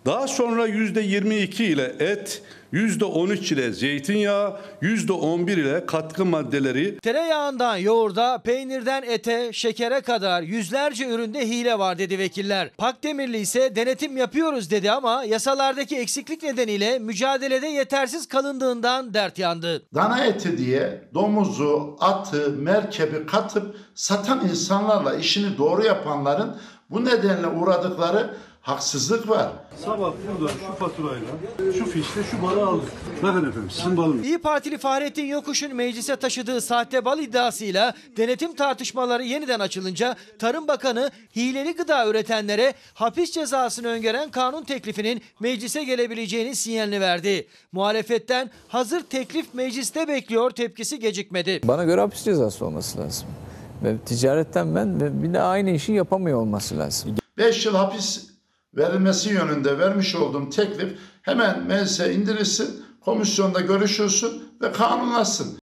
Daha 0.05 0.27
sonra 0.27 0.67
%22 0.67 1.63
ile 1.63 1.95
et, 1.99 2.41
%13 2.73 3.53
ile 3.53 3.71
zeytinyağı, 3.71 4.57
%11 4.81 5.51
ile 5.51 5.85
katkı 5.85 6.25
maddeleri. 6.25 6.97
Tereyağından 6.99 7.77
yoğurda, 7.77 8.37
peynirden 8.37 9.03
ete, 9.03 9.53
şekere 9.53 10.01
kadar 10.01 10.41
yüzlerce 10.41 11.07
üründe 11.09 11.47
hile 11.47 11.79
var 11.79 11.97
dedi 11.97 12.19
vekiller. 12.19 12.69
Pakdemirli 12.77 13.37
ise 13.37 13.75
denetim 13.75 14.17
yapıyoruz 14.17 14.71
dedi 14.71 14.91
ama 14.91 15.23
yasalardaki 15.23 15.97
eksiklik 15.97 16.43
nedeniyle 16.43 16.99
mücadelede 16.99 17.67
yetersiz 17.67 18.27
kalındığından 18.27 19.13
dert 19.13 19.39
yandı. 19.39 19.83
Dana 19.93 20.25
eti 20.25 20.57
diye 20.57 21.01
domuzu, 21.13 21.97
atı, 21.99 22.49
merkebi 22.49 23.25
katıp 23.25 23.75
satan 23.95 24.47
insanlarla 24.49 25.15
işini 25.15 25.57
doğru 25.57 25.85
yapanların 25.85 26.55
bu 26.89 27.05
nedenle 27.05 27.47
uğradıkları 27.47 28.33
haksızlık 28.63 29.29
var. 29.29 29.51
Sabah 29.85 30.13
burada 30.27 30.53
şu 30.53 30.73
faturayla, 30.79 31.27
şu 31.77 31.85
fişle 31.85 32.23
şu 32.31 32.41
balı 32.43 32.65
aldık. 32.65 32.89
Bakın 33.23 33.49
efendim 33.49 33.69
sizin 33.71 33.97
balınız. 33.97 34.25
İyi 34.25 34.37
Partili 34.37 34.77
Fahrettin 34.77 35.25
Yokuş'un 35.25 35.75
meclise 35.75 36.15
taşıdığı 36.15 36.61
sahte 36.61 37.05
bal 37.05 37.19
iddiasıyla 37.19 37.93
denetim 38.17 38.55
tartışmaları 38.55 39.23
yeniden 39.23 39.59
açılınca 39.59 40.15
Tarım 40.39 40.67
Bakanı 40.67 41.11
hileli 41.35 41.75
gıda 41.75 42.07
üretenlere 42.07 42.73
hapis 42.93 43.31
cezasını 43.31 43.87
öngören 43.87 44.31
kanun 44.31 44.63
teklifinin 44.63 45.21
meclise 45.39 45.83
gelebileceğini 45.83 46.55
sinyalini 46.55 47.01
verdi. 47.01 47.47
Muhalefetten 47.71 48.49
hazır 48.67 49.01
teklif 49.01 49.53
mecliste 49.53 50.07
bekliyor 50.07 50.51
tepkisi 50.51 50.99
gecikmedi. 50.99 51.61
Bana 51.63 51.83
göre 51.83 52.01
hapis 52.01 52.23
cezası 52.23 52.65
olması 52.65 52.99
lazım. 52.99 53.27
Ve 53.83 53.97
ticaretten 53.97 54.75
ben 54.75 55.01
ve 55.01 55.23
bir 55.23 55.33
de 55.33 55.41
aynı 55.41 55.69
işi 55.69 55.91
yapamıyor 55.91 56.41
olması 56.41 56.77
lazım. 56.77 57.15
5 57.37 57.65
yıl 57.65 57.75
hapis 57.75 58.32
verilmesi 58.73 59.29
yönünde 59.29 59.79
vermiş 59.79 60.15
olduğum 60.15 60.49
teklif 60.49 60.97
hemen 61.21 61.63
meclise 61.63 62.13
indirilsin, 62.13 62.85
komisyonda 63.01 63.61
görüşülsün 63.61 64.43
ve 64.61 64.71
kanunlaşsın. 64.71 65.59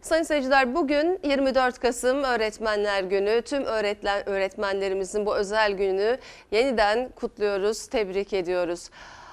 Sayın 0.00 0.22
seyirciler 0.22 0.74
bugün 0.74 1.20
24 1.24 1.78
Kasım 1.78 2.24
Öğretmenler 2.24 3.04
Günü. 3.04 3.42
Tüm 3.42 3.64
öğretmen, 3.64 4.28
öğretmenlerimizin 4.28 5.26
bu 5.26 5.36
özel 5.36 5.72
gününü 5.72 6.18
yeniden 6.52 7.08
kutluyoruz, 7.08 7.86
tebrik 7.86 8.32
ediyoruz. 8.32 8.90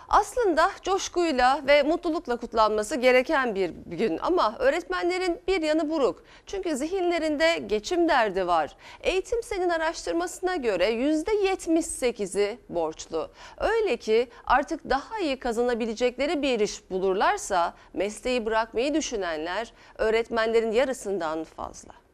Aslında 0.10 0.72
coşkuyla 0.82 1.62
ve 1.68 1.84
mutlulukla 1.84 2.38
kutlanması 2.38 2.96
gereken 2.96 3.56
bir 3.56 3.70
gün 3.70 4.18
ama 4.22 4.56
öğretmenlerin 4.60 5.42
bir 5.48 5.62
yanı 5.62 5.90
buruk. 5.90 6.24
Çünkü 6.46 6.78
zihinlerinde 6.78 7.58
geçim 7.68 8.10
derdi 8.10 8.48
var. 8.48 8.76
Eğitim 9.02 9.44
Sen'in 9.44 9.70
araştırmasına 9.70 10.56
göre 10.56 10.90
%78'i 10.90 12.58
borçlu. 12.70 13.30
Öyle 13.58 13.98
ki 13.98 14.28
artık 14.46 14.90
daha 14.90 15.20
iyi 15.20 15.40
kazanabilecekleri 15.40 16.42
bir 16.42 16.60
iş 16.60 16.90
bulurlarsa 16.90 17.74
mesleği 17.94 18.46
bırakmayı 18.46 18.94
düşünenler 18.94 19.74
öğretmenlerin 19.98 20.72
yarısından 20.72 21.44
fazla. 21.44 22.05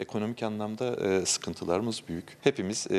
Ekonomik 0.00 0.42
anlamda 0.42 0.96
e, 0.96 1.26
sıkıntılarımız 1.26 2.02
büyük. 2.08 2.24
Hepimiz 2.40 2.86
e, 2.90 2.94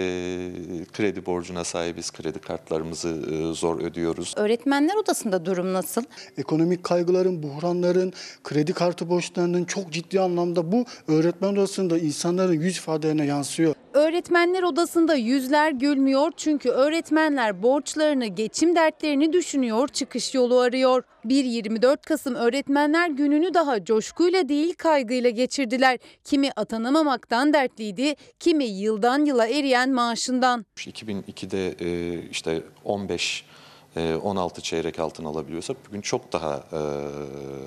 kredi 0.93 1.25
borcuna 1.25 1.63
sahibiz, 1.63 2.11
kredi 2.11 2.39
kartlarımızı 2.39 3.09
e, 3.09 3.53
zor 3.53 3.81
ödüyoruz. 3.81 4.33
Öğretmenler 4.37 4.95
odasında 4.95 5.45
durum 5.45 5.73
nasıl? 5.73 6.03
Ekonomik 6.37 6.83
kaygıların, 6.83 7.43
buhranların, 7.43 8.13
kredi 8.43 8.73
kartı 8.73 9.09
borçlarının 9.09 9.65
çok 9.65 9.91
ciddi 9.91 10.19
anlamda 10.19 10.71
bu 10.71 10.85
öğretmen 11.07 11.53
odasında 11.53 11.97
insanların 11.97 12.53
yüz 12.53 12.77
ifadelerine 12.77 13.25
yansıyor. 13.25 13.75
Öğretmenler 13.97 14.63
odasında 14.63 15.15
yüzler 15.15 15.71
gülmüyor 15.71 16.31
çünkü 16.37 16.69
öğretmenler 16.69 17.63
borçlarını, 17.63 18.25
geçim 18.25 18.75
dertlerini 18.75 19.33
düşünüyor, 19.33 19.87
çıkış 19.87 20.33
yolu 20.33 20.59
arıyor. 20.59 21.03
1-24 21.25 21.97
Kasım 22.07 22.35
Öğretmenler 22.35 23.09
Günü'nü 23.09 23.53
daha 23.53 23.83
coşkuyla 23.83 24.49
değil 24.49 24.73
kaygıyla 24.75 25.29
geçirdiler. 25.29 25.99
Kimi 26.23 26.51
atanamamaktan 26.55 27.53
dertliydi, 27.53 28.15
kimi 28.39 28.65
yıldan 28.65 29.25
yıla 29.25 29.47
eriyen 29.47 29.91
maaşından. 29.91 30.65
2002'de 30.77 31.75
e, 31.79 32.21
işte 32.29 32.61
15 32.83 33.45
e, 33.95 34.15
16 34.15 34.61
çeyrek 34.61 34.99
altın 34.99 35.25
alabiliyorsak 35.25 35.77
bugün 35.89 36.01
çok 36.01 36.33
daha 36.33 36.55
e, 36.55 36.81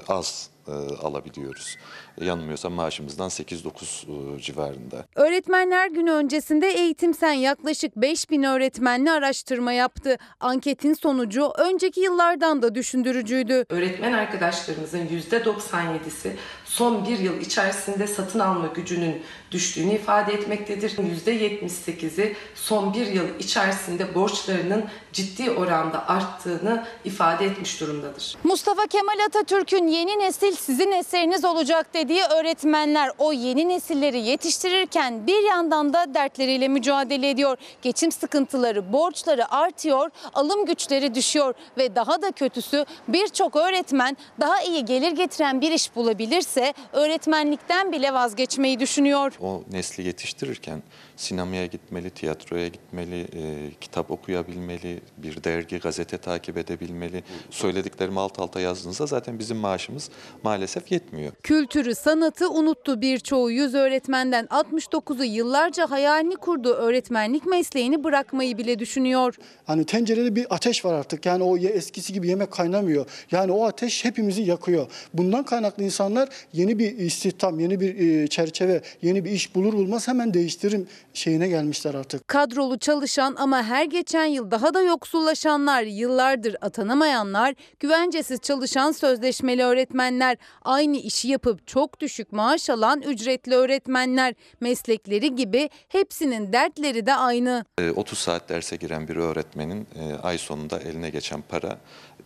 az 0.08 0.49
e, 0.68 0.72
alabiliyoruz. 1.06 1.76
Yanılmıyorsam 2.20 2.72
maaşımızdan 2.72 3.28
8-9 3.28 4.36
e, 4.36 4.40
civarında. 4.40 5.06
Öğretmenler 5.14 5.90
Günü 5.90 6.10
öncesinde 6.10 6.68
Eğitim 6.68 7.14
Sen 7.14 7.32
yaklaşık 7.32 7.96
5000 7.96 8.42
öğretmenli 8.42 9.10
araştırma 9.10 9.72
yaptı. 9.72 10.16
Anketin 10.40 10.94
sonucu 10.94 11.52
önceki 11.58 12.00
yıllardan 12.00 12.62
da 12.62 12.74
düşündürücüydü. 12.74 13.64
Öğretmen 13.68 14.12
arkadaşlarımızın 14.12 15.06
%97'si 15.06 16.30
son 16.70 17.06
bir 17.06 17.18
yıl 17.18 17.40
içerisinde 17.40 18.06
satın 18.06 18.38
alma 18.38 18.66
gücünün 18.66 19.22
düştüğünü 19.50 19.94
ifade 19.94 20.32
etmektedir. 20.32 20.90
%78'i 20.90 22.36
son 22.54 22.94
bir 22.94 23.06
yıl 23.06 23.38
içerisinde 23.38 24.14
borçlarının 24.14 24.84
ciddi 25.12 25.50
oranda 25.50 26.08
arttığını 26.08 26.84
ifade 27.04 27.46
etmiş 27.46 27.80
durumdadır. 27.80 28.36
Mustafa 28.44 28.86
Kemal 28.86 29.18
Atatürk'ün 29.26 29.86
yeni 29.86 30.18
nesil 30.18 30.52
sizin 30.52 30.92
eseriniz 30.92 31.44
olacak 31.44 31.94
dediği 31.94 32.22
öğretmenler 32.22 33.10
o 33.18 33.32
yeni 33.32 33.68
nesilleri 33.68 34.20
yetiştirirken 34.20 35.26
bir 35.26 35.42
yandan 35.48 35.92
da 35.92 36.14
dertleriyle 36.14 36.68
mücadele 36.68 37.30
ediyor. 37.30 37.58
Geçim 37.82 38.12
sıkıntıları, 38.12 38.92
borçları 38.92 39.52
artıyor, 39.52 40.10
alım 40.34 40.66
güçleri 40.66 41.14
düşüyor 41.14 41.54
ve 41.78 41.94
daha 41.94 42.22
da 42.22 42.32
kötüsü 42.32 42.84
birçok 43.08 43.56
öğretmen 43.56 44.16
daha 44.40 44.62
iyi 44.62 44.84
gelir 44.84 45.12
getiren 45.12 45.60
bir 45.60 45.72
iş 45.72 45.96
bulabilirse 45.96 46.59
öğretmenlikten 46.92 47.92
bile 47.92 48.14
vazgeçmeyi 48.14 48.80
düşünüyor. 48.80 49.32
O 49.40 49.62
nesli 49.72 50.06
yetiştirirken 50.06 50.82
sinemaya 51.20 51.66
gitmeli, 51.66 52.10
tiyatroya 52.10 52.68
gitmeli, 52.68 53.20
e, 53.20 53.70
kitap 53.80 54.10
okuyabilmeli, 54.10 55.00
bir 55.18 55.44
dergi, 55.44 55.78
gazete 55.78 56.18
takip 56.18 56.56
edebilmeli. 56.56 57.22
Söylediklerimi 57.50 58.20
alt 58.20 58.38
alta 58.38 58.60
yazdığınızda 58.60 59.06
zaten 59.06 59.38
bizim 59.38 59.56
maaşımız 59.56 60.10
maalesef 60.42 60.92
yetmiyor. 60.92 61.32
Kültürü, 61.42 61.94
sanatı 61.94 62.50
unuttu 62.50 63.00
birçoğu. 63.00 63.50
Yüz 63.50 63.74
öğretmenden 63.74 64.46
69'u 64.46 65.24
yıllarca 65.24 65.90
hayalini 65.90 66.36
kurduğu 66.36 66.72
öğretmenlik 66.72 67.46
mesleğini 67.46 68.04
bırakmayı 68.04 68.58
bile 68.58 68.78
düşünüyor. 68.78 69.36
Hani 69.64 69.84
tencerede 69.84 70.36
bir 70.36 70.46
ateş 70.50 70.84
var 70.84 70.94
artık. 70.94 71.26
Yani 71.26 71.42
o 71.42 71.56
eskisi 71.56 72.12
gibi 72.12 72.28
yemek 72.28 72.50
kaynamıyor. 72.50 73.06
Yani 73.30 73.52
o 73.52 73.64
ateş 73.64 74.04
hepimizi 74.04 74.42
yakıyor. 74.42 74.86
Bundan 75.14 75.44
kaynaklı 75.44 75.84
insanlar 75.84 76.28
yeni 76.52 76.78
bir 76.78 76.98
istihdam, 76.98 77.60
yeni 77.60 77.80
bir 77.80 77.98
e, 77.98 78.26
çerçeve, 78.26 78.82
yeni 79.02 79.24
bir 79.24 79.30
iş 79.30 79.54
bulur 79.54 79.72
bulmaz 79.72 80.08
hemen 80.08 80.34
değiştirim 80.34 80.86
şeyine 81.14 81.48
gelmişler 81.48 81.94
artık. 81.94 82.28
Kadrolu 82.28 82.78
çalışan 82.78 83.36
ama 83.38 83.62
her 83.62 83.84
geçen 83.84 84.24
yıl 84.24 84.50
daha 84.50 84.74
da 84.74 84.82
yoksullaşanlar, 84.82 85.82
yıllardır 85.82 86.56
atanamayanlar, 86.60 87.54
güvencesiz 87.80 88.40
çalışan 88.40 88.92
sözleşmeli 88.92 89.64
öğretmenler, 89.64 90.36
aynı 90.62 90.96
işi 90.96 91.28
yapıp 91.28 91.66
çok 91.66 92.00
düşük 92.00 92.32
maaş 92.32 92.70
alan 92.70 93.02
ücretli 93.02 93.54
öğretmenler, 93.54 94.34
meslekleri 94.60 95.34
gibi 95.34 95.70
hepsinin 95.88 96.52
dertleri 96.52 97.06
de 97.06 97.14
aynı. 97.14 97.64
E, 97.78 97.90
30 97.90 98.18
saat 98.18 98.48
derse 98.48 98.76
giren 98.76 99.08
bir 99.08 99.16
öğretmenin 99.16 99.88
e, 100.00 100.14
ay 100.22 100.38
sonunda 100.38 100.78
eline 100.78 101.10
geçen 101.10 101.42
para 101.42 101.78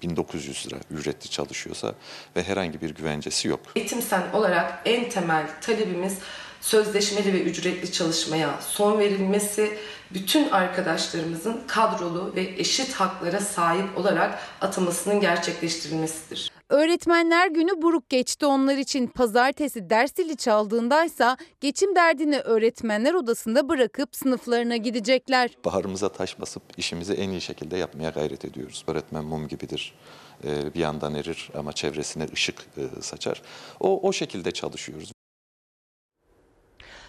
1900 0.03 0.67
lira 0.67 0.77
ücretli 0.91 1.31
çalışıyorsa 1.31 1.95
ve 2.37 2.43
herhangi 2.43 2.81
bir 2.81 2.91
güvencesi 2.91 3.49
yok. 3.49 3.61
Eğitim 3.77 4.03
Sen 4.03 4.23
olarak 4.33 4.83
en 4.85 5.09
temel 5.11 5.47
talebimiz 5.61 6.19
sözleşmeli 6.65 7.33
ve 7.33 7.43
ücretli 7.43 7.93
çalışmaya 7.93 8.61
son 8.61 8.99
verilmesi, 8.99 9.79
bütün 10.15 10.51
arkadaşlarımızın 10.51 11.61
kadrolu 11.67 12.33
ve 12.37 12.43
eşit 12.59 12.93
haklara 12.93 13.41
sahip 13.41 13.99
olarak 13.99 14.39
atamasının 14.61 15.21
gerçekleştirilmesidir. 15.21 16.51
Öğretmenler 16.69 17.49
günü 17.49 17.83
buruk 17.83 18.09
geçti 18.09 18.47
onlar 18.47 18.77
için. 18.77 19.07
Pazartesi 19.07 19.91
ders 19.91 20.15
zili 20.17 20.37
çaldığındaysa 20.37 21.37
geçim 21.61 21.95
derdini 21.97 22.39
öğretmenler 22.39 23.15
odasında 23.15 23.69
bırakıp 23.69 24.17
sınıflarına 24.17 24.77
gidecekler. 24.77 25.51
Baharımıza 25.65 26.09
taş 26.09 26.41
basıp 26.41 26.63
işimizi 26.77 27.13
en 27.13 27.31
iyi 27.31 27.41
şekilde 27.41 27.77
yapmaya 27.77 28.11
gayret 28.11 28.45
ediyoruz. 28.45 28.85
Öğretmen 28.87 29.25
mum 29.25 29.49
gibidir. 29.49 29.95
E, 30.45 30.75
bir 30.75 30.81
yandan 30.81 31.15
erir 31.15 31.51
ama 31.59 31.73
çevresine 31.73 32.27
ışık 32.33 32.67
e, 32.77 33.03
saçar. 33.03 33.43
O, 33.81 34.09
o 34.09 34.13
şekilde 34.13 34.51
çalışıyoruz. 34.51 35.14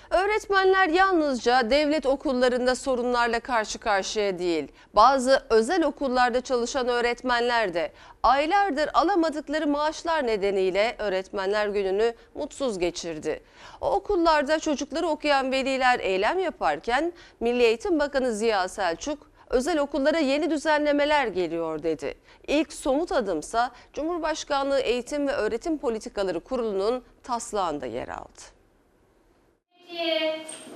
Öğretmenler 0.09 0.89
yalnızca 0.89 1.69
devlet 1.69 2.05
okullarında 2.05 2.75
sorunlarla 2.75 3.39
karşı 3.39 3.79
karşıya 3.79 4.39
değil. 4.39 4.67
Bazı 4.93 5.43
özel 5.49 5.83
okullarda 5.83 6.41
çalışan 6.41 6.87
öğretmenler 6.87 7.73
de 7.73 7.91
aylardır 8.23 8.89
alamadıkları 8.93 9.67
maaşlar 9.67 10.27
nedeniyle 10.27 10.95
öğretmenler 10.99 11.67
gününü 11.67 12.13
mutsuz 12.35 12.79
geçirdi. 12.79 13.43
O 13.81 13.91
okullarda 13.91 14.59
çocukları 14.59 15.07
okuyan 15.07 15.51
veliler 15.51 15.99
eylem 15.99 16.39
yaparken 16.39 17.13
Milli 17.39 17.63
Eğitim 17.63 17.99
Bakanı 17.99 18.35
Ziya 18.35 18.67
Selçuk 18.67 19.29
özel 19.49 19.79
okullara 19.79 20.19
yeni 20.19 20.49
düzenlemeler 20.49 21.27
geliyor 21.27 21.83
dedi. 21.83 22.15
İlk 22.47 22.73
somut 22.73 23.11
adımsa 23.11 23.71
Cumhurbaşkanlığı 23.93 24.79
Eğitim 24.79 25.27
ve 25.27 25.31
Öğretim 25.31 25.77
Politikaları 25.77 26.39
Kurulu'nun 26.39 27.03
taslağında 27.23 27.85
yer 27.85 28.07
aldı. 28.07 28.54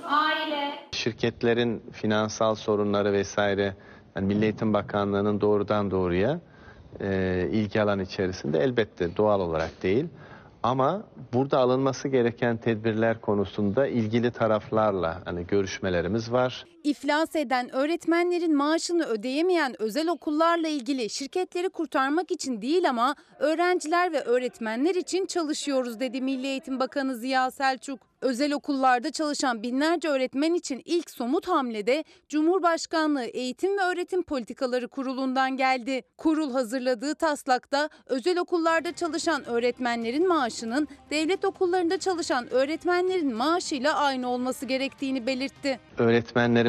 Aile. 0.04 0.78
Şirketlerin 0.92 1.82
finansal 1.92 2.54
sorunları 2.54 3.12
vesaire 3.12 3.74
yani 4.16 4.26
Milli 4.26 4.44
Eğitim 4.44 4.72
Bakanlığı'nın 4.72 5.40
doğrudan 5.40 5.90
doğruya 5.90 6.40
e, 7.00 7.48
ilgi 7.52 7.82
alan 7.82 8.00
içerisinde 8.00 8.58
elbette 8.58 9.16
doğal 9.16 9.40
olarak 9.40 9.82
değil. 9.82 10.06
Ama 10.62 11.02
burada 11.32 11.58
alınması 11.58 12.08
gereken 12.08 12.56
tedbirler 12.56 13.20
konusunda 13.20 13.86
ilgili 13.86 14.30
taraflarla 14.30 15.22
hani 15.24 15.46
görüşmelerimiz 15.46 16.32
var. 16.32 16.66
İflas 16.84 17.36
eden 17.36 17.74
öğretmenlerin 17.74 18.56
maaşını 18.56 19.04
ödeyemeyen 19.04 19.82
özel 19.82 20.08
okullarla 20.08 20.68
ilgili 20.68 21.10
şirketleri 21.10 21.68
kurtarmak 21.68 22.30
için 22.30 22.62
değil 22.62 22.88
ama 22.88 23.14
öğrenciler 23.38 24.12
ve 24.12 24.20
öğretmenler 24.20 24.94
için 24.94 25.26
çalışıyoruz 25.26 26.00
dedi 26.00 26.20
Milli 26.20 26.46
Eğitim 26.46 26.80
Bakanı 26.80 27.16
Ziya 27.16 27.50
Selçuk. 27.50 28.10
Özel 28.20 28.52
okullarda 28.52 29.10
çalışan 29.10 29.62
binlerce 29.62 30.08
öğretmen 30.08 30.54
için 30.54 30.82
ilk 30.84 31.10
somut 31.10 31.48
hamlede 31.48 32.04
Cumhurbaşkanlığı 32.28 33.24
Eğitim 33.24 33.78
ve 33.78 33.82
Öğretim 33.82 34.22
Politikaları 34.22 34.88
Kurulu'ndan 34.88 35.56
geldi. 35.56 36.02
Kurul 36.16 36.52
hazırladığı 36.52 37.14
taslakta 37.14 37.88
özel 38.06 38.38
okullarda 38.38 38.92
çalışan 38.92 39.44
öğretmenlerin 39.48 40.28
maaşının 40.28 40.88
devlet 41.10 41.44
okullarında 41.44 41.98
çalışan 41.98 42.50
öğretmenlerin 42.50 43.34
maaşıyla 43.34 43.94
aynı 43.94 44.28
olması 44.28 44.66
gerektiğini 44.66 45.26
belirtti. 45.26 45.80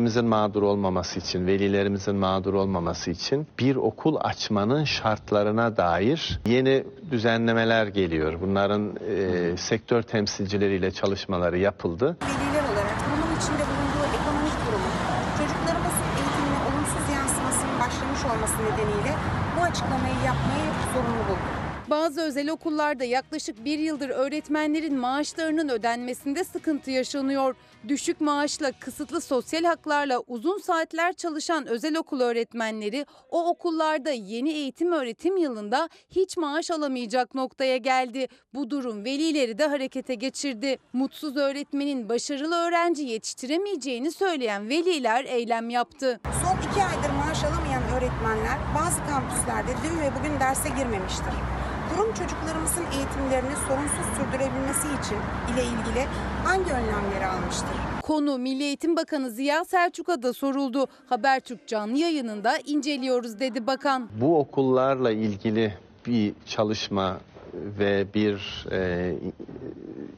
Öğretmenlerimizin 0.01 0.25
mağdur 0.25 0.63
olmaması 0.63 1.19
için, 1.19 1.47
velilerimizin 1.47 2.15
mağdur 2.15 2.53
olmaması 2.53 3.11
için 3.11 3.47
bir 3.59 3.75
okul 3.75 4.15
açmanın 4.19 4.83
şartlarına 4.83 5.77
dair 5.77 6.39
yeni 6.45 6.83
düzenlemeler 7.11 7.87
geliyor. 7.87 8.41
Bunların 8.41 8.95
e, 8.95 9.57
sektör 9.57 10.01
temsilcileriyle 10.01 10.91
çalışmaları 10.91 11.57
yapıldı. 11.57 12.17
Veliler 12.21 12.63
olarak 12.73 12.97
bunun 13.11 13.37
içinde 13.37 13.63
bulunduğu 13.69 14.05
ekonomik 14.17 14.57
durumu, 14.65 14.89
çocuklarımızın 15.37 16.07
eğitimine 16.17 16.59
olumsuz 16.67 17.05
yansımasının 17.15 17.79
başlamış 17.79 18.21
olması 18.25 18.57
nedeniyle 18.57 19.13
bu 19.57 19.61
açıklamayı 19.63 20.15
yapmayı 20.25 20.67
zorunlu 20.93 21.23
bulduk. 21.29 21.61
Bazı 21.89 22.21
özel 22.21 22.49
okullarda 22.49 23.03
yaklaşık 23.03 23.65
bir 23.65 23.79
yıldır 23.79 24.09
öğretmenlerin 24.09 24.97
maaşlarının 24.99 25.69
ödenmesinde 25.69 26.43
sıkıntı 26.43 26.91
yaşanıyor. 26.91 27.55
Düşük 27.87 28.21
maaşla, 28.21 28.71
kısıtlı 28.71 29.21
sosyal 29.21 29.63
haklarla 29.63 30.19
uzun 30.27 30.57
saatler 30.57 31.13
çalışan 31.13 31.67
özel 31.67 31.97
okul 31.97 32.21
öğretmenleri 32.21 33.05
o 33.29 33.49
okullarda 33.49 34.11
yeni 34.11 34.49
eğitim 34.49 34.91
öğretim 34.91 35.37
yılında 35.37 35.89
hiç 36.09 36.37
maaş 36.37 36.71
alamayacak 36.71 37.35
noktaya 37.35 37.77
geldi. 37.77 38.27
Bu 38.53 38.69
durum 38.69 39.05
velileri 39.05 39.57
de 39.57 39.67
harekete 39.67 40.15
geçirdi. 40.15 40.77
Mutsuz 40.93 41.37
öğretmenin 41.37 42.09
başarılı 42.09 42.55
öğrenci 42.55 43.03
yetiştiremeyeceğini 43.03 44.11
söyleyen 44.11 44.69
veliler 44.69 45.25
eylem 45.25 45.69
yaptı. 45.69 46.19
Son 46.23 46.71
iki 46.71 46.83
aydır 46.83 47.09
maaş 47.09 47.43
alamayan 47.43 47.83
öğretmenler 47.83 48.57
bazı 48.75 48.97
kampüslerde 49.09 49.71
dün 49.83 49.99
ve 49.99 50.11
bugün 50.19 50.39
derse 50.39 50.69
girmemiştir. 50.69 51.60
Kurum 51.95 52.13
çocuklarımızın 52.13 52.83
eğitimlerini 52.83 53.55
sorunsuz 53.67 54.05
sürdürebilmesi 54.17 54.87
için 54.87 55.17
ile 55.53 55.63
ilgili 55.63 56.05
hangi 56.45 56.71
önlemleri 56.71 57.25
almıştır? 57.25 57.69
Konu 58.01 58.37
Milli 58.37 58.63
Eğitim 58.63 58.95
Bakanı 58.95 59.29
Ziya 59.29 59.65
Selçuk'a 59.65 60.23
da 60.23 60.33
soruldu. 60.33 60.87
Habertürk 61.09 61.67
canlı 61.67 61.97
yayınında 61.97 62.57
inceliyoruz 62.65 63.39
dedi 63.39 63.67
bakan. 63.67 64.09
Bu 64.21 64.39
okullarla 64.39 65.11
ilgili 65.11 65.73
bir 66.07 66.33
çalışma 66.45 67.17
ve 67.53 68.05
bir 68.13 68.65
e, 68.71 69.13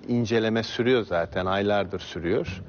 inceleme 0.07 0.63
sürüyor 0.63 1.05
zaten 1.05 1.45
aylardır 1.45 1.99
sürüyor 1.99 2.61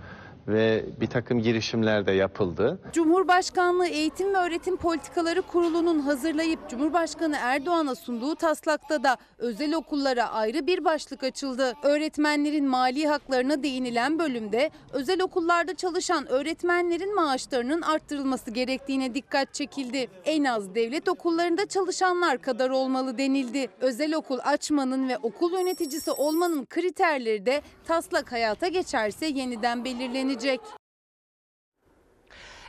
ve 0.49 0.85
bir 1.01 1.07
takım 1.07 1.43
girişimler 1.43 2.07
de 2.07 2.13
yapıldı. 2.13 2.79
Cumhurbaşkanlığı 2.93 3.87
Eğitim 3.87 4.35
ve 4.35 4.39
Öğretim 4.39 4.77
Politikaları 4.77 5.43
Kurulu'nun 5.43 5.99
hazırlayıp 5.99 6.71
Cumhurbaşkanı 6.71 7.37
Erdoğan'a 7.41 7.95
sunduğu 7.95 8.35
taslakta 8.35 9.03
da 9.03 9.17
özel 9.39 9.75
okullara 9.75 10.31
ayrı 10.31 10.67
bir 10.67 10.85
başlık 10.85 11.23
açıldı. 11.23 11.75
Öğretmenlerin 11.83 12.69
mali 12.69 13.07
haklarına 13.07 13.63
değinilen 13.63 14.19
bölümde 14.19 14.71
özel 14.93 15.23
okullarda 15.23 15.75
çalışan 15.75 16.29
öğretmenlerin 16.29 17.15
maaşlarının 17.15 17.83
arttırılması 17.83 18.51
gerektiğine 18.51 19.15
dikkat 19.15 19.55
çekildi. 19.55 20.09
En 20.25 20.45
az 20.45 20.75
devlet 20.75 21.09
okullarında 21.09 21.67
çalışanlar 21.67 22.39
kadar 22.39 22.71
olmalı 22.71 23.19
denildi. 23.19 23.69
Özel 23.81 24.15
okul 24.15 24.39
açmanın 24.45 25.09
ve 25.09 25.19
okul 25.19 25.53
yöneticisi 25.53 26.11
olmanın 26.11 26.65
kriterleri 26.65 27.47
de 27.47 27.63
taslak 27.87 28.33
hayata 28.33 28.69
geçerse 28.69 29.27
yeniden 29.27 29.85
belirlenecek. 30.35 30.61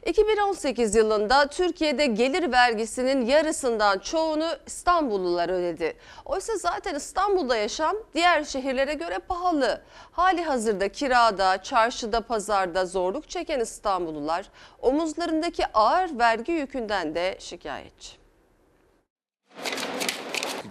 2018 0.06 0.96
yılında 0.96 1.48
Türkiye'de 1.48 2.06
gelir 2.06 2.52
vergisinin 2.52 3.26
yarısından 3.26 4.00
çoğunu 4.00 4.50
İstanbullular 4.68 5.50
ödedi. 5.50 5.98
Oysa 6.26 6.58
zaten 6.58 6.96
İstanbul'da 6.96 7.56
yaşam 7.58 7.96
diğer 8.14 8.44
şehirlere 8.44 8.94
göre 8.94 9.20
pahalı. 9.20 9.82
Hali 10.12 10.44
hazırda 10.44 10.90
kirada, 10.90 11.64
çarşıda, 11.64 12.22
pazarda 12.22 12.86
zorluk 12.86 13.30
çeken 13.30 13.60
İstanbullular 13.60 14.50
omuzlarındaki 14.82 15.68
ağır 15.74 16.20
vergi 16.20 16.52
yükünden 16.52 17.16
de 17.16 17.38
şikayetçi. 17.40 18.12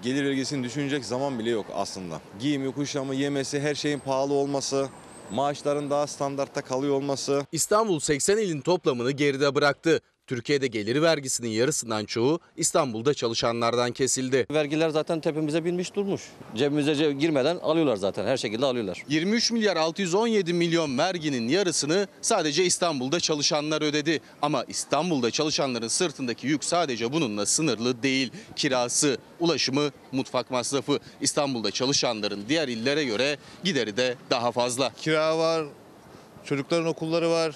Gelir 0.03 0.25
vergisini 0.25 0.65
düşünecek 0.65 1.05
zaman 1.05 1.39
bile 1.39 1.51
yok 1.51 1.67
aslında. 1.75 2.21
Giyimi, 2.39 2.73
kuşamı, 2.73 3.15
yemesi, 3.15 3.61
her 3.61 3.75
şeyin 3.75 3.99
pahalı 3.99 4.35
olması, 4.35 4.89
maaşların 5.31 5.91
daha 5.91 6.07
standartta 6.07 6.63
kalıyor 6.63 6.95
olması. 6.95 7.47
İstanbul 7.53 8.01
80 8.01 8.39
ilin 8.39 8.61
toplamını 8.61 9.11
geride 9.11 9.55
bıraktı. 9.55 10.01
Türkiye'de 10.27 10.67
gelir 10.67 11.03
vergisinin 11.03 11.49
yarısından 11.49 12.05
çoğu 12.05 12.41
İstanbul'da 12.57 13.15
çalışanlardan 13.15 13.93
kesildi. 13.93 14.47
Vergiler 14.51 14.89
zaten 14.89 15.21
tepemize 15.21 15.65
binmiş 15.65 15.95
durmuş. 15.95 16.23
Cebimize 16.57 16.93
ce- 16.93 17.19
girmeden 17.19 17.57
alıyorlar 17.57 17.97
zaten 17.97 18.27
her 18.27 18.37
şekilde 18.37 18.67
alıyorlar. 18.67 19.03
23 19.09 19.51
milyar 19.51 19.77
617 19.77 20.53
milyon 20.53 20.99
verginin 20.99 21.49
yarısını 21.49 22.09
sadece 22.23 22.65
İstanbul'da 22.65 23.21
çalışanlar 23.21 23.83
ödedi. 23.83 24.21
Ama 24.43 24.65
İstanbul'da 24.69 25.31
çalışanların 25.31 25.89
sırtındaki 25.89 26.47
yük 26.47 26.65
sadece 26.65 27.13
bununla 27.13 27.47
sınırlı 27.47 28.03
değil. 28.03 28.31
Kirası, 28.57 29.19
ulaşımı, 29.41 29.91
mutfak 30.13 30.51
masrafı 30.51 30.99
İstanbul'da 31.21 31.71
çalışanların 31.71 32.45
diğer 32.49 32.69
illere 32.69 33.05
göre 33.05 33.37
gideri 33.65 33.97
de 33.97 34.15
daha 34.31 34.53
fazla. 34.53 34.93
Kira 34.97 35.39
var, 35.39 35.65
çocukların 36.45 36.87
okulları 36.87 37.31
var, 37.31 37.55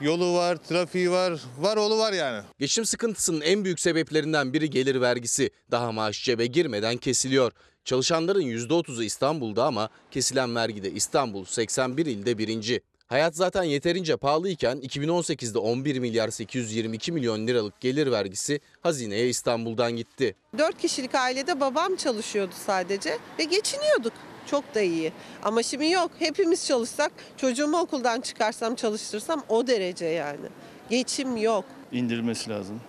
yolu 0.00 0.34
var, 0.34 0.56
trafiği 0.56 1.10
var, 1.10 1.40
var 1.58 1.76
oğlu 1.76 1.98
var 1.98 2.12
yani. 2.12 2.44
Geçim 2.58 2.84
sıkıntısının 2.84 3.40
en 3.40 3.64
büyük 3.64 3.80
sebeplerinden 3.80 4.52
biri 4.52 4.70
gelir 4.70 5.00
vergisi. 5.00 5.50
Daha 5.70 5.92
maaş 5.92 6.24
cebe 6.24 6.46
girmeden 6.46 6.96
kesiliyor. 6.96 7.52
Çalışanların 7.84 8.42
%30'u 8.42 9.02
İstanbul'da 9.02 9.64
ama 9.64 9.88
kesilen 10.10 10.54
vergide 10.56 10.90
İstanbul 10.90 11.44
81 11.44 12.06
ilde 12.06 12.38
birinci. 12.38 12.80
Hayat 13.06 13.36
zaten 13.36 13.62
yeterince 13.62 14.16
pahalıyken 14.16 14.78
2018'de 14.78 15.58
11 15.58 15.98
milyar 15.98 16.28
822 16.28 17.12
milyon 17.12 17.46
liralık 17.46 17.80
gelir 17.80 18.10
vergisi 18.10 18.60
hazineye 18.80 19.28
İstanbul'dan 19.28 19.92
gitti. 19.92 20.34
Dört 20.58 20.78
kişilik 20.78 21.14
ailede 21.14 21.60
babam 21.60 21.96
çalışıyordu 21.96 22.54
sadece 22.66 23.18
ve 23.38 23.44
geçiniyorduk. 23.44 24.12
Çok 24.50 24.74
da 24.74 24.80
iyi. 24.80 25.12
Ama 25.42 25.62
şimdi 25.62 25.90
yok. 25.90 26.10
Hepimiz 26.18 26.66
çalışsak, 26.66 27.12
çocuğumu 27.36 27.78
okuldan 27.80 28.20
çıkarsam, 28.20 28.74
çalıştırsam 28.74 29.42
o 29.48 29.66
derece 29.66 30.06
yani. 30.06 30.46
Geçim 30.90 31.36
yok. 31.36 31.64
indirilmesi 31.92 32.50
lazım. 32.50 32.80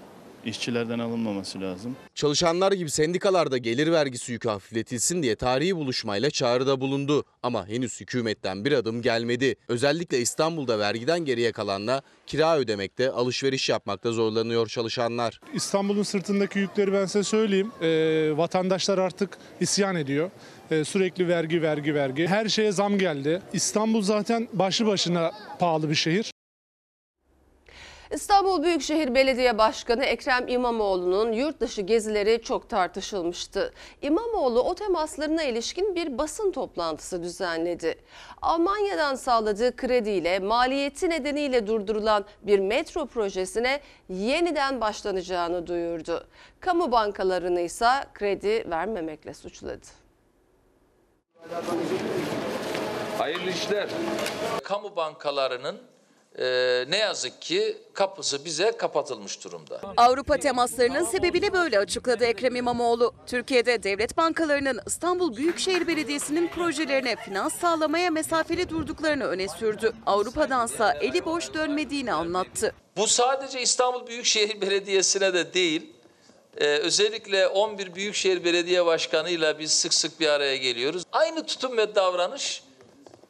İşçilerden 0.46 1.00
alınmaması 1.00 1.62
lazım. 1.62 1.96
Çalışanlar 2.15 2.72
gibi 2.72 2.89
sendikalarda 2.91 3.58
gelir 3.58 3.91
vergisi 3.91 4.32
yükü 4.32 4.50
hafifletilsin 4.50 5.24
diye 5.24 5.36
tarihi 5.36 5.76
buluşmayla 5.76 6.30
çağrıda 6.30 6.82
bulundu. 6.82 7.24
Ama 7.44 7.68
henüz 7.68 8.02
hükümetten 8.02 8.65
bir 8.65 8.72
adım 8.72 9.02
gelmedi. 9.02 9.56
Özellikle 9.68 10.20
İstanbul'da 10.20 10.80
vergiden 10.80 11.20
geriye 11.26 11.52
kalanla 11.52 12.02
kira 12.28 12.58
ödemekte, 12.58 13.12
alışveriş 13.12 13.70
yapmakta 13.70 14.12
zorlanıyor 14.12 14.68
çalışanlar. 14.68 15.39
İstanbul'un 15.54 16.04
sırtındaki 16.04 16.60
yükleri 16.60 16.94
ben 16.94 17.06
size 17.06 17.24
söyleyeyim. 17.24 17.72
Ee, 17.82 18.38
vatandaşlar 18.38 18.98
artık 18.98 19.38
isyan 19.60 19.96
ediyor. 19.96 20.32
Ee, 20.71 20.84
sürekli 20.84 21.28
vergi, 21.28 21.62
vergi, 21.62 21.95
vergi. 21.95 22.28
Her 22.28 22.47
şeye 22.47 22.71
zam 22.71 22.97
geldi. 22.97 23.41
İstanbul 23.54 24.01
zaten 24.01 24.47
başlı 24.54 24.86
başına 24.86 25.32
pahalı 25.60 25.89
bir 25.89 25.95
şehir. 25.95 26.32
İstanbul 28.12 28.63
Büyükşehir 28.63 29.15
Belediye 29.15 29.58
Başkanı 29.58 30.06
Ekrem 30.06 30.47
İmamoğlu'nun 30.47 31.32
yurt 31.32 31.60
dışı 31.60 31.82
gezileri 31.82 32.41
çok 32.41 32.69
tartışılmıştı. 32.69 33.73
İmamoğlu 34.01 34.62
o 34.62 34.75
temaslarına 34.75 35.43
ilişkin 35.43 35.95
bir 35.95 36.17
basın 36.17 36.51
toplantısı 36.51 37.23
düzenledi. 37.23 37.95
Almanya'dan 38.41 39.15
sağladığı 39.15 39.75
krediyle 39.75 40.39
maliyeti 40.39 41.10
nedeniyle 41.10 41.67
durdurulan 41.67 42.25
bir 42.41 42.60
metro 42.60 43.06
projesine 43.06 43.80
yeniden 44.10 44.82
başlanacağını 44.82 45.67
duyurdu. 45.67 46.28
Kamu 46.60 46.91
bankalarını 46.91 47.62
ise 47.62 47.89
kredi 48.13 48.69
vermemekle 48.69 49.34
suçladı. 49.34 50.05
Hayırlı 53.17 53.49
işler. 53.49 53.89
Kamu 54.63 54.95
bankalarının 54.95 55.77
e, 56.39 56.45
ne 56.89 56.97
yazık 56.97 57.41
ki 57.41 57.77
kapısı 57.93 58.45
bize 58.45 58.71
kapatılmış 58.77 59.43
durumda. 59.43 59.81
Avrupa 59.97 60.38
temaslarının 60.38 61.03
sebebini 61.03 61.53
böyle 61.53 61.79
açıkladı 61.79 62.25
Ekrem 62.25 62.55
İmamoğlu. 62.55 63.13
Türkiye'de 63.27 63.84
devlet 63.84 64.17
bankalarının 64.17 64.79
İstanbul 64.88 65.36
Büyükşehir 65.36 65.88
Belediyesi'nin 65.88 66.47
projelerine 66.47 67.15
finans 67.15 67.53
sağlamaya 67.55 68.12
mesafeli 68.12 68.69
durduklarını 68.69 69.23
öne 69.25 69.47
sürdü. 69.47 69.93
Avrupa'dansa 70.05 70.93
eli 70.93 71.25
boş 71.25 71.53
dönmediğini 71.53 72.13
anlattı. 72.13 72.73
Bu 72.97 73.08
sadece 73.08 73.62
İstanbul 73.62 74.08
Büyükşehir 74.08 74.62
Belediyesi'ne 74.62 75.34
de 75.34 75.53
değil, 75.53 75.94
e, 76.58 76.65
özellikle 76.65 77.48
11 77.48 77.96
Büyükşehir 77.96 78.44
Belediye 78.44 78.86
Başkanı'yla 78.86 79.60
biz 79.60 79.72
sık 79.72 79.94
sık 79.94 80.20
bir 80.20 80.28
araya 80.28 80.58
geliyoruz. 80.58 81.04
Aynı 81.12 81.46
tutum 81.46 81.78
ve 81.78 81.96
davranış 81.96 82.63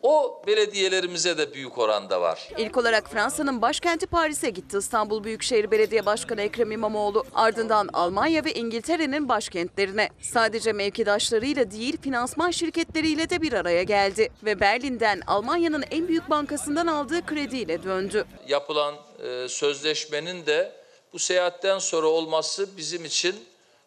o 0.06 0.42
belediyelerimize 0.48 1.38
de 1.38 1.54
büyük 1.54 1.78
oranda 1.78 2.22
var. 2.22 2.50
İlk 2.58 2.78
olarak 2.78 3.10
Fransa'nın 3.10 3.62
başkenti 3.62 4.08
Paris'e 4.08 4.50
gitti 4.50 4.78
İstanbul 4.78 5.24
Büyükşehir 5.24 5.72
Belediye 5.72 6.06
Başkanı 6.06 6.42
Ekrem 6.42 6.72
İmamoğlu. 6.72 7.26
Ardından 7.34 7.90
Almanya 7.94 8.46
ve 8.46 8.54
İngiltere'nin 8.54 9.30
başkentlerine. 9.30 10.10
Sadece 10.22 10.74
mevkidaşlarıyla 10.74 11.72
değil 11.72 11.98
finansman 12.02 12.52
şirketleriyle 12.52 13.30
de 13.30 13.42
bir 13.42 13.54
araya 13.54 13.84
geldi. 13.84 14.30
Ve 14.44 14.60
Berlin'den 14.60 15.22
Almanya'nın 15.28 15.84
en 15.92 16.08
büyük 16.08 16.30
bankasından 16.30 16.88
aldığı 16.88 17.26
krediyle 17.26 17.84
döndü. 17.84 18.26
Yapılan 18.48 18.96
e, 19.24 19.48
sözleşmenin 19.48 20.46
de 20.46 20.85
bu 21.16 21.20
seyahatten 21.20 21.80
sonra 21.80 22.08
olması 22.08 22.78
bizim 22.78 23.06
için 23.06 23.36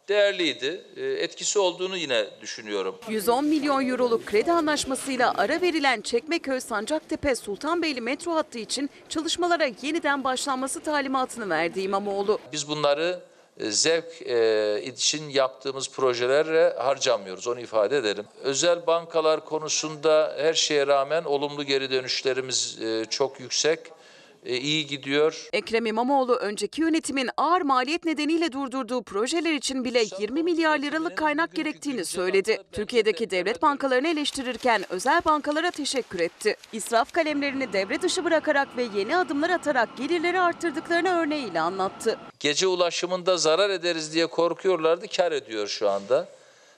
değerliydi. 0.09 0.85
E, 0.97 1.05
etkisi 1.05 1.59
olduğunu 1.59 1.97
yine 1.97 2.27
düşünüyorum. 2.41 2.99
110 3.09 3.45
milyon 3.45 3.89
euroluk 3.89 4.27
kredi 4.27 4.53
anlaşmasıyla 4.53 5.35
ara 5.37 5.61
verilen 5.61 6.01
Çekmeköy 6.01 6.61
Sancaktepe 6.61 7.35
Sultanbeyli 7.35 8.01
metro 8.01 8.35
hattı 8.35 8.59
için 8.59 8.91
çalışmalara 9.09 9.71
yeniden 9.83 10.25
başlanması 10.25 10.81
talimatını 10.81 11.51
verdi 11.51 11.81
İmamoğlu. 11.81 12.39
Biz 12.53 12.69
bunları 12.69 13.21
e, 13.61 13.71
zevk 13.71 14.23
e, 14.27 14.83
için 14.85 15.29
yaptığımız 15.29 15.91
projelerle 15.91 16.75
harcamıyoruz 16.79 17.49
onu 17.49 17.61
ifade 17.61 17.97
edelim. 17.97 18.25
Özel 18.43 18.87
bankalar 18.87 19.45
konusunda 19.45 20.37
her 20.39 20.55
şeye 20.55 20.87
rağmen 20.87 21.25
olumlu 21.25 21.65
geri 21.65 21.91
dönüşlerimiz 21.91 22.79
e, 22.83 23.05
çok 23.11 23.41
yüksek. 23.41 23.98
E, 24.45 24.57
iyi 24.57 24.87
gidiyor. 24.87 25.49
Ekrem 25.53 25.87
İmamoğlu 25.87 26.35
önceki 26.35 26.81
yönetimin 26.81 27.31
ağır 27.37 27.61
maliyet 27.63 28.05
nedeniyle 28.05 28.53
durdurduğu 28.53 29.03
projeler 29.03 29.53
için 29.55 29.85
bile 29.85 30.05
20 30.21 30.43
milyar 30.43 30.79
liralık 30.79 31.17
kaynak 31.17 31.55
gerektiğini 31.55 32.05
söyledi. 32.05 32.59
Türkiye'deki 32.73 33.31
devlet 33.31 33.63
bankalarını 33.63 34.09
eleştirirken 34.09 34.85
özel 34.93 35.21
bankalara 35.25 35.71
teşekkür 35.71 36.21
etti. 36.21 36.57
İsraf 36.73 37.13
kalemlerini 37.13 37.73
devre 37.73 38.03
dışı 38.03 38.25
bırakarak 38.25 38.77
ve 38.77 38.87
yeni 38.95 39.17
adımlar 39.17 39.51
atarak 39.51 39.97
gelirleri 39.97 40.41
arttırdıklarını 40.41 41.09
örneğiyle 41.21 41.61
anlattı. 41.61 42.19
Gece 42.41 42.67
ulaşımında 42.67 43.37
zarar 43.37 43.71
ederiz 43.71 44.15
diye 44.15 44.27
korkuyorlardı, 44.27 45.07
kar 45.17 45.33
ediyor 45.33 45.67
şu 45.67 45.91
anda. 45.91 46.29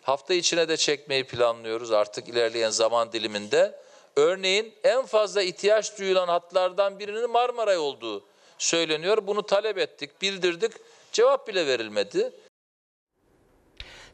hafta 0.03 0.35
içine 0.35 0.69
de 0.69 0.77
çekmeyi 0.77 1.25
planlıyoruz 1.25 1.93
artık 1.93 2.29
ilerleyen 2.29 2.71
zaman 2.71 3.13
diliminde. 3.13 3.75
Örneğin 4.17 4.75
en 4.85 5.07
fazla 5.07 5.43
ihtiyaç 5.43 5.99
duyulan 5.99 6.29
hatlardan 6.29 6.99
birinin 6.99 7.31
Marmaray 7.31 7.79
olduğu 7.79 8.25
söyleniyor. 8.59 9.27
Bunu 9.27 9.43
talep 9.43 9.79
ettik, 9.79 10.23
bildirdik. 10.23 10.73
Cevap 11.13 11.49
bile 11.49 11.67
verilmedi. 11.67 12.33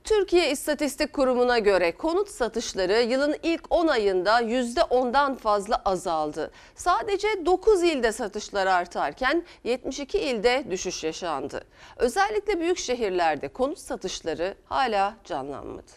Türkiye 0.05 0.51
İstatistik 0.51 1.13
Kurumu'na 1.13 1.59
göre 1.59 1.97
konut 1.97 2.29
satışları 2.29 3.03
yılın 3.03 3.37
ilk 3.43 3.63
10 3.71 3.87
ayında 3.87 4.43
%10'dan 4.43 5.35
fazla 5.35 5.83
azaldı. 5.85 6.51
Sadece 6.75 7.47
9 7.47 7.83
ilde 7.83 8.13
satışlar 8.13 8.67
artarken 8.67 9.45
72 9.65 10.19
ilde 10.19 10.65
düşüş 10.71 11.05
yaşandı. 11.05 11.65
Özellikle 11.97 12.61
büyük 12.61 12.79
şehirlerde 12.79 13.49
konut 13.49 13.79
satışları 13.79 14.55
hala 14.65 15.17
canlanmadı. 15.25 15.93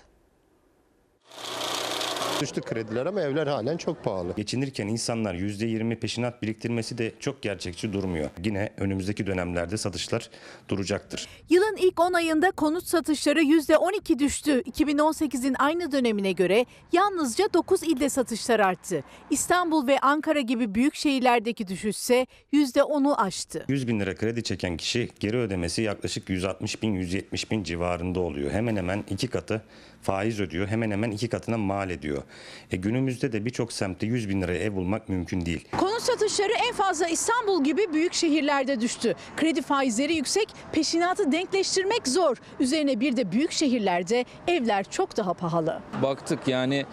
Düştü 2.41 2.62
krediler 2.62 3.06
ama 3.06 3.21
evler 3.21 3.47
halen 3.47 3.78
çok 3.78 4.04
pahalı. 4.04 4.34
Geçinirken 4.36 4.88
insanlar 4.88 5.36
%20 5.36 5.95
peşinat 5.95 6.41
biriktirmesi 6.41 6.97
de 6.97 7.12
çok 7.19 7.41
gerçekçi 7.41 7.93
durmuyor. 7.93 8.30
Yine 8.43 8.69
önümüzdeki 8.78 9.28
dönemlerde 9.28 9.78
satışlar 9.78 10.30
duracaktır. 10.69 11.28
Yılın 11.49 11.78
ilk 11.80 11.99
10 11.99 12.13
ayında 12.13 12.52
konut 12.52 12.84
satışları 12.84 13.41
%12 13.41 14.19
düştü. 14.19 14.62
2018'in 14.62 15.56
aynı 15.60 15.91
dönemine 15.91 16.32
göre 16.32 16.65
yalnızca 16.91 17.54
9 17.54 17.84
ilde 17.84 18.10
satışlar 18.10 18.60
arttı. 18.60 19.04
İstanbul 19.30 19.88
ve 19.88 19.99
Ankara 19.99 20.39
gibi 20.39 20.75
büyük 20.75 20.95
şehirlerdeki 20.95 21.67
düşüşse 21.67 22.28
%10'u 22.54 23.15
aştı. 23.15 23.65
100 23.67 23.88
bin 23.88 23.99
lira 23.99 24.15
kredi 24.15 24.43
çeken 24.43 24.78
kişi 24.78 25.10
geri 25.19 25.38
ödemesi 25.38 25.82
yaklaşık 25.82 26.30
160 26.30 26.84
bin 26.84 26.93
170 26.93 27.52
bin 27.52 27.63
civarında 27.63 28.19
oluyor. 28.19 28.52
Hemen 28.52 28.75
hemen 28.75 29.04
iki 29.10 29.28
katı 29.28 29.62
faiz 30.02 30.40
ödüyor. 30.40 30.68
Hemen 30.68 30.92
hemen 30.92 31.12
iki 31.12 31.28
katına 31.28 31.58
mal 31.58 31.90
ediyor. 31.90 32.24
E 32.72 32.78
günümüzde 32.78 33.32
de 33.32 33.46
birçok 33.46 33.74
semtte 33.74 34.06
100 34.06 34.30
bin 34.30 34.42
liraya 34.42 34.60
ev 34.60 34.76
bulmak 34.76 35.10
mümkün 35.10 35.46
değil. 35.46 35.68
Konut 35.78 36.02
satışları 36.02 36.54
en 36.68 36.74
fazla 36.74 37.08
İstanbul 37.08 37.64
gibi 37.64 37.94
büyük 37.94 38.14
şehirlerde 38.14 38.82
düştü. 38.82 39.16
Kredi 39.38 39.62
faizleri 39.62 40.16
yüksek, 40.16 40.50
peşinatı 40.72 41.32
denkleştirmek 41.32 42.08
zor. 42.08 42.38
Üzerine 42.60 43.00
bir 43.00 43.18
de 43.18 43.32
büyük 43.32 43.52
şehirlerde 43.52 44.26
evler 44.48 44.86
çok 44.90 45.18
daha 45.18 45.34
pahalı. 45.34 45.80
Baktık 46.04 46.48
yani 46.48 46.86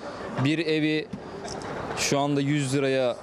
bir 0.45 0.59
evi 0.59 1.09
şu 1.99 2.19
anda 2.19 2.40
100 2.40 2.75
liraya 2.75 3.16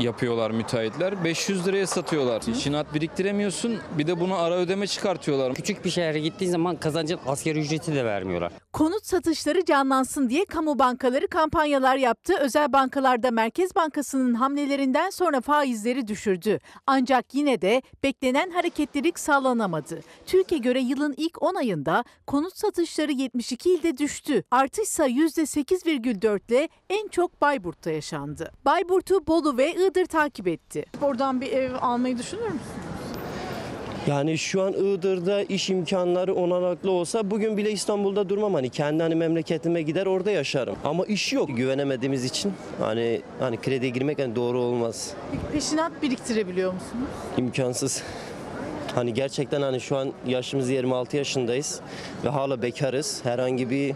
yapıyorlar 0.00 0.50
müteahhitler. 0.50 1.24
500 1.24 1.66
liraya 1.66 1.86
satıyorlar. 1.86 2.42
Peşinat 2.42 2.94
biriktiremiyorsun. 2.94 3.78
Bir 3.98 4.06
de 4.06 4.20
bunu 4.20 4.34
ara 4.34 4.54
ödeme 4.54 4.86
çıkartıyorlar. 4.86 5.54
Küçük 5.54 5.84
bir 5.84 5.90
şehre 5.90 6.20
gittiğin 6.20 6.50
zaman 6.50 6.76
kazancın 6.76 7.18
asgari 7.26 7.60
ücreti 7.60 7.94
de 7.94 8.04
vermiyorlar. 8.04 8.52
Konut 8.72 9.06
satışları 9.06 9.64
canlansın 9.64 10.30
diye 10.30 10.44
kamu 10.44 10.78
bankaları 10.78 11.28
kampanyalar 11.28 11.96
yaptı. 11.96 12.34
Özel 12.40 12.72
bankalarda 12.72 13.30
Merkez 13.30 13.76
Bankası'nın 13.76 14.34
hamlelerinden 14.34 15.10
sonra 15.10 15.40
faizleri 15.40 16.08
düşürdü. 16.08 16.58
Ancak 16.86 17.34
yine 17.34 17.62
de 17.62 17.82
beklenen 18.02 18.50
hareketlilik 18.50 19.18
sağlanamadı. 19.18 20.00
TÜİK'e 20.26 20.58
göre 20.58 20.80
yılın 20.80 21.14
ilk 21.16 21.42
10 21.42 21.54
ayında 21.54 22.04
konut 22.26 22.56
satışları 22.58 23.12
72 23.12 23.74
ilde 23.74 23.96
düştü. 23.96 24.42
Artışsa 24.50 25.08
%8,4 25.08 26.40
ile 26.48 26.68
en 26.90 27.08
çok 27.08 27.40
Bayburt'ta 27.40 27.90
yaşandı. 27.90 28.52
Bayburt'u 28.64 29.26
Bolu 29.26 29.56
ve 29.56 29.74
Iğdır 29.90 30.06
takip 30.06 30.48
etti. 30.48 30.84
Oradan 31.02 31.40
bir 31.40 31.52
ev 31.52 31.70
almayı 31.80 32.18
düşünür 32.18 32.42
müsün? 32.42 32.60
Yani 34.06 34.38
şu 34.38 34.62
an 34.62 34.72
Iğdır'da 34.72 35.42
iş 35.42 35.70
imkanları 35.70 36.34
olanaklı 36.34 36.90
olsa 36.90 37.30
bugün 37.30 37.56
bile 37.56 37.72
İstanbul'da 37.72 38.28
durmam 38.28 38.54
hani 38.54 38.68
kendi 38.70 39.02
hani 39.02 39.14
memleketime 39.14 39.82
gider 39.82 40.06
orada 40.06 40.30
yaşarım. 40.30 40.76
Ama 40.84 41.04
iş 41.06 41.32
yok 41.32 41.56
güvenemediğimiz 41.56 42.24
için 42.24 42.52
hani 42.80 43.22
hani 43.40 43.56
krediye 43.56 43.90
girmek 43.90 44.18
hani 44.18 44.36
doğru 44.36 44.58
olmaz. 44.60 45.14
Peşinat 45.52 46.02
biriktirebiliyor 46.02 46.72
musunuz? 46.72 47.08
İmkansız. 47.38 48.02
Hani 48.94 49.14
gerçekten 49.14 49.62
hani 49.62 49.80
şu 49.80 49.96
an 49.96 50.12
yaşımız 50.26 50.70
26 50.70 51.16
yaşındayız 51.16 51.80
ve 52.24 52.28
hala 52.28 52.62
bekarız. 52.62 53.20
Herhangi 53.24 53.70
bir 53.70 53.94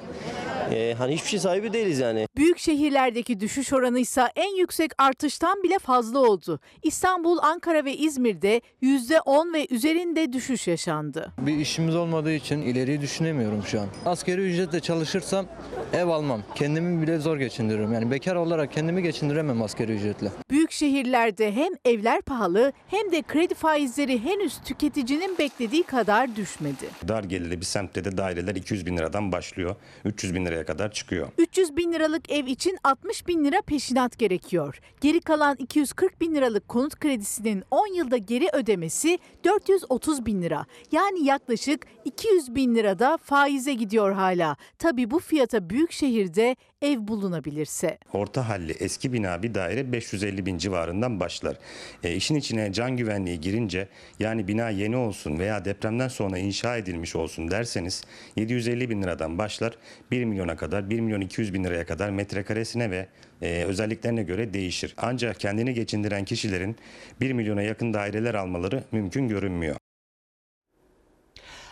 e, 0.72 0.94
hani 0.98 1.14
hiçbir 1.14 1.28
şey 1.28 1.40
sahibi 1.40 1.72
değiliz 1.72 1.98
yani. 1.98 2.26
Büyük 2.36 2.58
şehirlerdeki 2.58 3.40
düşüş 3.40 3.72
oranı 3.72 3.98
ise 3.98 4.22
en 4.36 4.56
yüksek 4.56 4.90
artıştan 4.98 5.62
bile 5.62 5.78
fazla 5.78 6.18
oldu. 6.18 6.60
İstanbul, 6.82 7.38
Ankara 7.42 7.84
ve 7.84 7.96
İzmir'de 7.96 8.60
%10 8.82 9.54
ve 9.54 9.66
üzerinde 9.70 10.32
düşüş 10.32 10.68
yaşandı. 10.68 11.32
Bir 11.38 11.56
işimiz 11.56 11.96
olmadığı 11.96 12.32
için 12.32 12.62
ileriyi 12.62 13.00
düşünemiyorum 13.00 13.62
şu 13.66 13.80
an. 13.80 13.86
Asgari 14.06 14.40
ücretle 14.40 14.80
çalışırsam 14.80 15.46
ev 15.92 16.06
almam. 16.06 16.42
Kendimi 16.54 17.02
bile 17.02 17.18
zor 17.18 17.36
geçindiririm. 17.36 17.92
Yani 17.92 18.10
bekar 18.10 18.36
olarak 18.36 18.72
kendimi 18.72 19.02
geçindiremem 19.02 19.62
asgari 19.62 19.92
ücretle. 19.92 20.28
Büyük 20.50 20.70
şehirlerde 20.72 21.52
hem 21.52 21.72
evler 21.84 22.22
pahalı 22.22 22.72
hem 22.88 23.12
de 23.12 23.22
kredi 23.22 23.54
faizleri 23.54 24.24
henüz 24.24 24.58
tüketicinin 24.64 25.38
beklediği 25.38 25.82
kadar 25.82 26.36
düşmedi. 26.36 26.86
Dar 27.08 27.24
gelirli 27.24 27.60
bir 27.60 27.66
semtte 27.66 28.04
de 28.04 28.16
daireler 28.16 28.54
200 28.56 28.86
bin 28.86 28.96
liradan 28.96 29.32
başlıyor. 29.32 29.76
300 30.04 30.34
bin 30.34 30.46
liraya 30.54 30.64
kadar 30.64 30.92
çıkıyor. 30.92 31.28
300 31.38 31.76
bin 31.76 31.92
liralık 31.92 32.32
ev 32.32 32.46
için 32.46 32.78
60 32.84 33.26
bin 33.26 33.44
lira 33.44 33.62
peşinat 33.62 34.18
gerekiyor. 34.18 34.80
Geri 35.00 35.20
kalan 35.20 35.56
240 35.58 36.20
bin 36.20 36.34
liralık 36.34 36.68
konut 36.68 36.98
kredisinin 37.00 37.64
10 37.70 37.94
yılda 37.94 38.16
geri 38.16 38.48
ödemesi 38.52 39.18
430 39.44 40.26
bin 40.26 40.42
lira. 40.42 40.66
Yani 40.92 41.24
yaklaşık 41.24 41.86
200 42.04 42.54
bin 42.54 42.74
lirada 42.74 43.18
faize 43.22 43.74
gidiyor 43.74 44.12
hala. 44.12 44.56
Tabii 44.78 45.10
bu 45.10 45.18
fiyata 45.18 45.70
büyük 45.70 45.92
şehirde 45.92 46.56
ev 46.84 47.08
bulunabilirse. 47.08 47.98
Orta 48.12 48.48
halli 48.48 48.72
eski 48.72 49.12
bina 49.12 49.42
bir 49.42 49.54
daire 49.54 49.92
550 49.92 50.46
bin 50.46 50.58
civarından 50.58 51.20
başlar. 51.20 51.56
E, 52.02 52.14
işin 52.14 52.34
içine 52.34 52.72
can 52.72 52.96
güvenliği 52.96 53.40
girince 53.40 53.88
yani 54.18 54.48
bina 54.48 54.70
yeni 54.70 54.96
olsun 54.96 55.38
veya 55.38 55.64
depremden 55.64 56.08
sonra 56.08 56.38
inşa 56.38 56.76
edilmiş 56.76 57.16
olsun 57.16 57.50
derseniz 57.50 58.04
750 58.36 58.90
bin 58.90 59.02
liradan 59.02 59.38
başlar 59.38 59.78
1 60.10 60.24
milyona 60.24 60.56
kadar 60.56 60.90
1 60.90 61.00
milyon 61.00 61.20
200 61.20 61.54
bin 61.54 61.64
liraya 61.64 61.86
kadar 61.86 62.10
metrekaresine 62.10 62.90
ve 62.90 63.06
e, 63.42 63.64
özelliklerine 63.64 64.22
göre 64.22 64.54
değişir. 64.54 64.94
Ancak 64.96 65.40
kendini 65.40 65.74
geçindiren 65.74 66.24
kişilerin 66.24 66.76
1 67.20 67.32
milyona 67.32 67.62
yakın 67.62 67.94
daireler 67.94 68.34
almaları 68.34 68.84
mümkün 68.92 69.28
görünmüyor. 69.28 69.76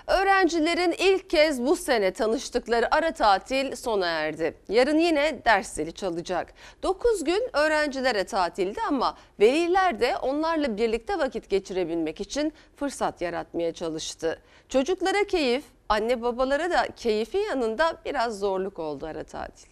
Öğrencilerin 0.06 0.94
ilk 0.98 1.30
kez 1.30 1.62
bu 1.62 1.76
sene 1.76 2.12
tanıştıkları 2.12 2.94
ara 2.94 3.12
tatil 3.12 3.76
sona 3.76 4.06
erdi. 4.06 4.54
Yarın 4.68 4.98
yine 4.98 5.44
ders 5.44 5.72
zili 5.72 5.92
çalacak. 5.92 6.54
9 6.82 7.24
gün 7.24 7.48
öğrencilere 7.52 8.24
tatildi 8.24 8.80
ama 8.88 9.16
veliler 9.40 10.00
de 10.00 10.16
onlarla 10.16 10.76
birlikte 10.76 11.18
vakit 11.18 11.50
geçirebilmek 11.50 12.20
için 12.20 12.52
fırsat 12.76 13.20
yaratmaya 13.20 13.74
çalıştı. 13.74 14.38
Çocuklara 14.68 15.24
keyif, 15.24 15.64
anne 15.88 16.22
babalara 16.22 16.70
da 16.70 16.86
keyifin 16.96 17.38
yanında 17.38 17.96
biraz 18.04 18.38
zorluk 18.38 18.78
oldu 18.78 19.06
ara 19.06 19.24
tatil. 19.24 19.71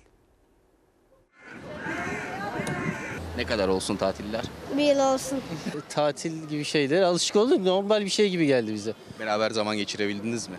Ne 3.36 3.44
kadar 3.46 3.68
olsun 3.68 3.96
tatiller? 3.96 4.44
Bir 4.76 4.82
yıl 4.82 5.14
olsun. 5.14 5.38
Tatil 5.88 6.48
gibi 6.48 6.64
şeyler 6.64 7.02
alışık 7.02 7.36
olduk. 7.36 7.60
Normal 7.60 8.04
bir 8.04 8.10
şey 8.10 8.30
gibi 8.30 8.46
geldi 8.46 8.74
bize. 8.74 8.92
Beraber 9.20 9.50
zaman 9.50 9.76
geçirebildiniz 9.76 10.48
mi? 10.48 10.56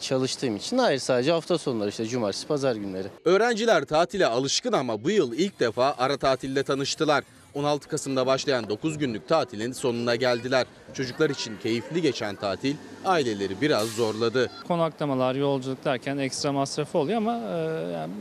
Çalıştığım 0.00 0.56
için 0.56 0.78
hayır 0.78 0.98
sadece 0.98 1.32
hafta 1.32 1.58
sonları 1.58 1.88
işte 1.88 2.06
cumartesi 2.06 2.46
pazar 2.46 2.76
günleri. 2.76 3.08
Öğrenciler 3.24 3.84
tatile 3.84 4.26
alışkın 4.26 4.72
ama 4.72 5.04
bu 5.04 5.10
yıl 5.10 5.32
ilk 5.32 5.60
defa 5.60 5.94
ara 5.98 6.16
tatilde 6.16 6.62
tanıştılar. 6.62 7.24
16 7.54 7.88
Kasım'da 7.88 8.26
başlayan 8.26 8.68
9 8.68 8.98
günlük 8.98 9.28
tatilin 9.28 9.72
sonuna 9.72 10.14
geldiler. 10.16 10.66
Çocuklar 10.94 11.30
için 11.30 11.56
keyifli 11.62 12.02
geçen 12.02 12.36
tatil 12.36 12.74
aileleri 13.04 13.60
biraz 13.60 13.88
zorladı. 13.88 14.50
Konaklamalar, 14.68 15.34
yolculuk 15.34 15.84
derken 15.84 16.18
ekstra 16.18 16.52
masrafı 16.52 16.98
oluyor 16.98 17.18
ama 17.18 17.34
e, 17.36 17.56
yani 17.92 18.12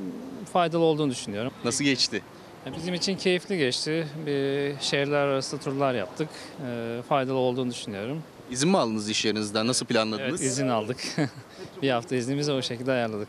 faydalı 0.53 0.84
olduğunu 0.84 1.12
düşünüyorum. 1.12 1.51
Nasıl 1.63 1.84
geçti? 1.84 2.21
Bizim 2.65 2.93
için 2.93 3.17
keyifli 3.17 3.57
geçti. 3.57 4.07
Bir 4.25 4.73
şehirler 4.81 5.17
arası 5.17 5.57
turlar 5.57 5.93
yaptık. 5.93 6.29
E, 6.67 7.01
faydalı 7.09 7.37
olduğunu 7.37 7.71
düşünüyorum. 7.71 8.23
İzin 8.51 8.69
mi 8.69 8.77
aldınız 8.77 9.09
iş 9.09 9.25
yerinizden? 9.25 9.67
Nasıl 9.67 9.85
planladınız? 9.85 10.29
Evet, 10.29 10.51
izin 10.51 10.67
aldık. 10.67 10.97
bir 11.81 11.89
hafta 11.89 12.15
iznimizi 12.15 12.51
o 12.51 12.61
şekilde 12.61 12.91
ayarladık. 12.91 13.27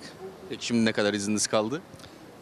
Peki 0.49 0.67
şimdi 0.67 0.85
ne 0.85 0.93
kadar 0.93 1.15
izniniz 1.15 1.47
kaldı? 1.47 1.81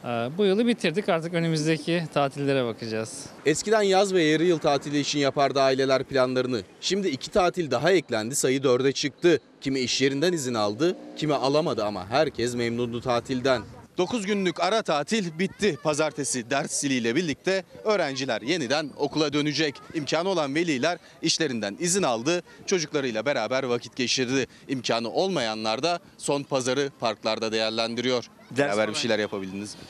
E, 0.05 0.09
bu 0.09 0.45
yılı 0.45 0.67
bitirdik. 0.67 1.09
Artık 1.09 1.35
önümüzdeki 1.35 2.03
tatillere 2.15 2.65
bakacağız. 2.65 3.27
Eskiden 3.47 3.83
yaz 3.83 4.15
ve 4.15 4.23
yarı 4.23 4.45
yıl 4.45 4.59
tatili 4.59 4.99
için 5.01 5.19
yapardı 5.19 5.61
aileler 5.61 6.05
planlarını. 6.05 6.63
Şimdi 6.81 7.09
iki 7.09 7.31
tatil 7.31 7.71
daha 7.71 7.93
eklendi 7.93 8.35
sayı 8.35 8.63
dörde 8.63 8.93
çıktı. 8.93 9.41
Kimi 9.61 9.81
iş 9.81 10.01
yerinden 10.03 10.33
izin 10.33 10.55
aldı, 10.55 10.97
kimi 11.17 11.35
alamadı 11.35 11.85
ama 11.85 12.07
herkes 12.11 12.55
memnundu 12.55 13.01
tatilden. 13.01 13.63
9 13.99 14.27
günlük 14.27 14.61
ara 14.61 14.83
tatil 14.83 15.39
bitti. 15.39 15.79
Pazartesi 15.83 16.51
ders 16.51 16.73
ziliyle 16.73 17.17
birlikte 17.17 17.65
öğrenciler 17.85 18.43
yeniden 18.43 18.91
okula 18.97 19.33
dönecek. 19.33 19.75
İmkanı 19.95 20.29
olan 20.29 20.55
veliler 20.55 20.99
işlerinden 21.23 21.77
izin 21.81 22.03
aldı. 22.03 22.43
Çocuklarıyla 22.67 23.27
beraber 23.27 23.63
vakit 23.63 23.97
geçirdi. 23.97 24.47
İmkanı 24.69 25.11
olmayanlar 25.11 25.83
da 25.83 25.99
son 26.19 26.43
pazarı 26.43 26.91
parklarda 27.01 27.53
değerlendiriyor. 27.53 28.25
Beraber 28.51 28.89
bir 28.89 28.95
şeyler 28.95 29.19
yapabildiniz 29.19 29.75
mi? 29.75 29.81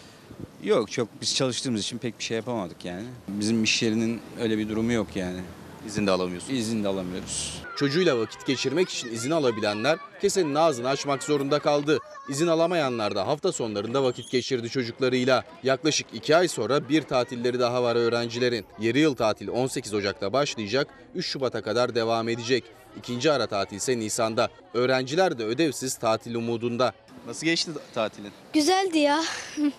Yok 0.68 0.90
çok 0.90 1.08
biz 1.20 1.34
çalıştığımız 1.34 1.80
için 1.80 1.98
pek 1.98 2.18
bir 2.18 2.24
şey 2.24 2.36
yapamadık 2.36 2.84
yani. 2.84 3.06
Bizim 3.28 3.64
iş 3.64 3.82
yerinin 3.82 4.20
öyle 4.40 4.58
bir 4.58 4.68
durumu 4.68 4.92
yok 4.92 5.08
yani. 5.14 5.40
İzin 5.86 6.06
de 6.06 6.10
alamıyorsunuz. 6.10 6.58
İzin 6.58 6.84
de 6.84 6.88
alamıyoruz. 6.88 7.62
Çocuğuyla 7.76 8.18
vakit 8.18 8.46
geçirmek 8.46 8.88
için 8.90 9.12
izin 9.12 9.30
alabilenler 9.30 9.98
kesenin 10.20 10.54
ağzını 10.54 10.88
açmak 10.88 11.22
zorunda 11.22 11.58
kaldı. 11.58 11.98
İzin 12.28 12.46
alamayanlar 12.46 13.14
da 13.14 13.26
hafta 13.26 13.52
sonlarında 13.52 14.02
vakit 14.02 14.30
geçirdi 14.30 14.68
çocuklarıyla. 14.70 15.44
Yaklaşık 15.62 16.06
2 16.12 16.36
ay 16.36 16.48
sonra 16.48 16.88
bir 16.88 17.02
tatilleri 17.02 17.60
daha 17.60 17.82
var 17.82 17.96
öğrencilerin. 17.96 18.66
Yarı 18.80 18.98
yıl 18.98 19.14
tatil 19.14 19.48
18 19.48 19.94
Ocak'ta 19.94 20.32
başlayacak, 20.32 20.88
3 21.14 21.26
Şubat'a 21.26 21.62
kadar 21.62 21.94
devam 21.94 22.28
edecek. 22.28 22.64
İkinci 22.98 23.32
ara 23.32 23.46
tatil 23.46 23.76
ise 23.76 23.98
Nisan'da. 23.98 24.48
Öğrenciler 24.74 25.38
de 25.38 25.44
ödevsiz 25.44 25.96
tatil 25.96 26.34
umudunda. 26.34 26.92
Nasıl 27.26 27.46
geçti 27.46 27.70
tatilin? 27.94 28.32
Güzeldi 28.52 28.98
ya. 28.98 29.24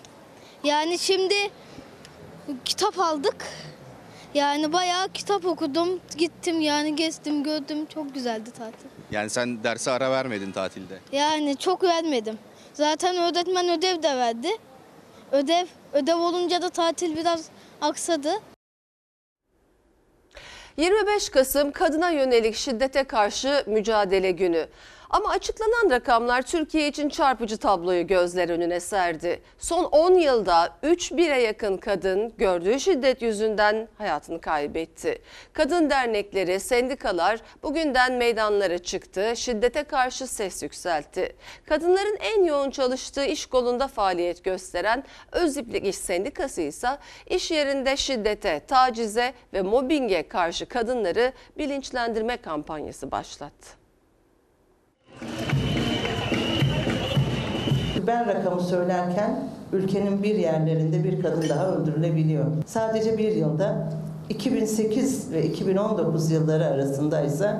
Yani 0.64 0.98
şimdi 0.98 1.34
kitap 2.64 2.98
aldık. 2.98 3.46
Yani 4.34 4.72
bayağı 4.72 5.08
kitap 5.08 5.44
okudum. 5.46 6.00
Gittim 6.16 6.60
yani 6.60 6.96
gezdim 6.96 7.42
gördüm. 7.42 7.86
Çok 7.94 8.14
güzeldi 8.14 8.50
tatil. 8.50 8.88
Yani 9.10 9.30
sen 9.30 9.64
derse 9.64 9.90
ara 9.90 10.10
vermedin 10.10 10.52
tatilde. 10.52 10.98
Yani 11.12 11.56
çok 11.56 11.82
vermedim. 11.82 12.38
Zaten 12.74 13.16
öğretmen 13.16 13.78
ödev 13.78 14.02
de 14.02 14.16
verdi. 14.16 14.48
Ödev 15.32 15.66
ödev 15.92 16.16
olunca 16.16 16.62
da 16.62 16.68
tatil 16.68 17.16
biraz 17.16 17.44
aksadı. 17.80 18.30
25 20.76 21.28
Kasım 21.28 21.72
Kadına 21.72 22.10
Yönelik 22.10 22.56
Şiddete 22.56 23.04
Karşı 23.04 23.64
Mücadele 23.66 24.30
Günü. 24.30 24.66
Ama 25.10 25.28
açıklanan 25.28 25.90
rakamlar 25.90 26.42
Türkiye 26.42 26.88
için 26.88 27.08
çarpıcı 27.08 27.56
tabloyu 27.56 28.06
gözler 28.06 28.48
önüne 28.48 28.80
serdi. 28.80 29.42
Son 29.58 29.84
10 29.84 30.14
yılda 30.14 30.68
3000'e 30.82 31.40
yakın 31.40 31.76
kadın 31.76 32.32
gördüğü 32.38 32.80
şiddet 32.80 33.22
yüzünden 33.22 33.88
hayatını 33.98 34.40
kaybetti. 34.40 35.22
Kadın 35.52 35.90
dernekleri, 35.90 36.60
sendikalar 36.60 37.40
bugünden 37.62 38.12
meydanlara 38.12 38.78
çıktı, 38.78 39.32
şiddete 39.36 39.84
karşı 39.84 40.26
ses 40.26 40.62
yükseltti. 40.62 41.36
Kadınların 41.66 42.18
en 42.20 42.44
yoğun 42.44 42.70
çalıştığı 42.70 43.24
iş 43.24 43.46
kolunda 43.46 43.88
faaliyet 43.88 44.44
gösteren 44.44 45.04
Öziplik 45.32 45.86
İş 45.86 45.96
Sendikası 45.96 46.60
ise 46.60 46.88
iş 47.26 47.50
yerinde 47.50 47.96
şiddete, 47.96 48.60
tacize 48.66 49.34
ve 49.52 49.62
mobbinge 49.62 50.28
karşı 50.28 50.66
kadınları 50.66 51.32
bilinçlendirme 51.58 52.36
kampanyası 52.36 53.10
başlattı. 53.10 53.79
Ben 58.10 58.26
rakamı 58.26 58.60
söylerken 58.60 59.40
ülkenin 59.72 60.22
bir 60.22 60.34
yerlerinde 60.34 61.04
bir 61.04 61.22
kadın 61.22 61.48
daha 61.48 61.66
öldürülebiliyor. 61.66 62.44
Sadece 62.66 63.18
bir 63.18 63.32
yılda 63.32 63.92
2008 64.28 65.32
ve 65.32 65.46
2019 65.46 66.30
yılları 66.30 66.66
arasında 66.66 67.20
ise 67.20 67.56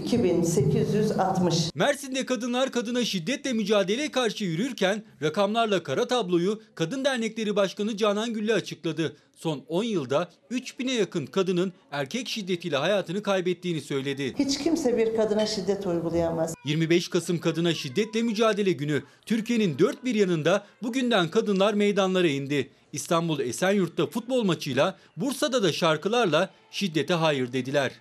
2860. 0.00 1.70
Mersin'de 1.74 2.26
kadınlar 2.26 2.72
kadına 2.72 3.04
şiddetle 3.04 3.52
mücadeleye 3.52 4.10
karşı 4.10 4.44
yürürken 4.44 5.02
rakamlarla 5.22 5.82
kara 5.82 6.08
tabloyu 6.08 6.62
Kadın 6.74 7.04
Dernekleri 7.04 7.56
Başkanı 7.56 7.96
Canan 7.96 8.32
Gülle 8.32 8.54
açıkladı. 8.54 9.16
Son 9.36 9.64
10 9.68 9.84
yılda 9.84 10.30
3000'e 10.50 10.94
yakın 10.94 11.26
kadının 11.26 11.72
erkek 11.90 12.28
şiddetiyle 12.28 12.76
hayatını 12.76 13.22
kaybettiğini 13.22 13.80
söyledi. 13.80 14.34
Hiç 14.38 14.58
kimse 14.58 14.98
bir 14.98 15.16
kadına 15.16 15.46
şiddet 15.46 15.86
uygulayamaz. 15.86 16.54
25 16.64 17.08
Kasım 17.08 17.38
Kadına 17.38 17.74
Şiddetle 17.74 18.22
Mücadele 18.22 18.72
Günü 18.72 19.02
Türkiye'nin 19.26 19.78
dört 19.78 20.04
bir 20.04 20.14
yanında 20.14 20.66
bugünden 20.82 21.28
kadınlar 21.28 21.74
meydanlara 21.74 22.28
indi. 22.28 22.70
İstanbul 22.92 23.40
Esenyurt'ta 23.40 24.06
futbol 24.06 24.44
maçıyla, 24.44 24.98
Bursa'da 25.16 25.62
da 25.62 25.72
şarkılarla 25.72 26.50
şiddete 26.70 27.14
hayır 27.14 27.52
dediler. 27.52 27.92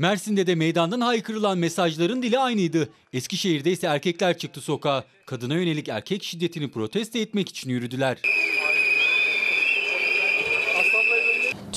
Mersin'de 0.00 0.46
de 0.46 0.54
meydandan 0.54 1.00
haykırılan 1.00 1.58
mesajların 1.58 2.22
dili 2.22 2.38
aynıydı. 2.38 2.88
Eskişehir'de 3.12 3.72
ise 3.72 3.86
erkekler 3.86 4.38
çıktı 4.38 4.60
sokağa. 4.60 5.04
Kadına 5.26 5.54
yönelik 5.54 5.88
erkek 5.88 6.24
şiddetini 6.24 6.70
protesto 6.70 7.18
etmek 7.18 7.48
için 7.48 7.70
yürüdüler. 7.70 8.18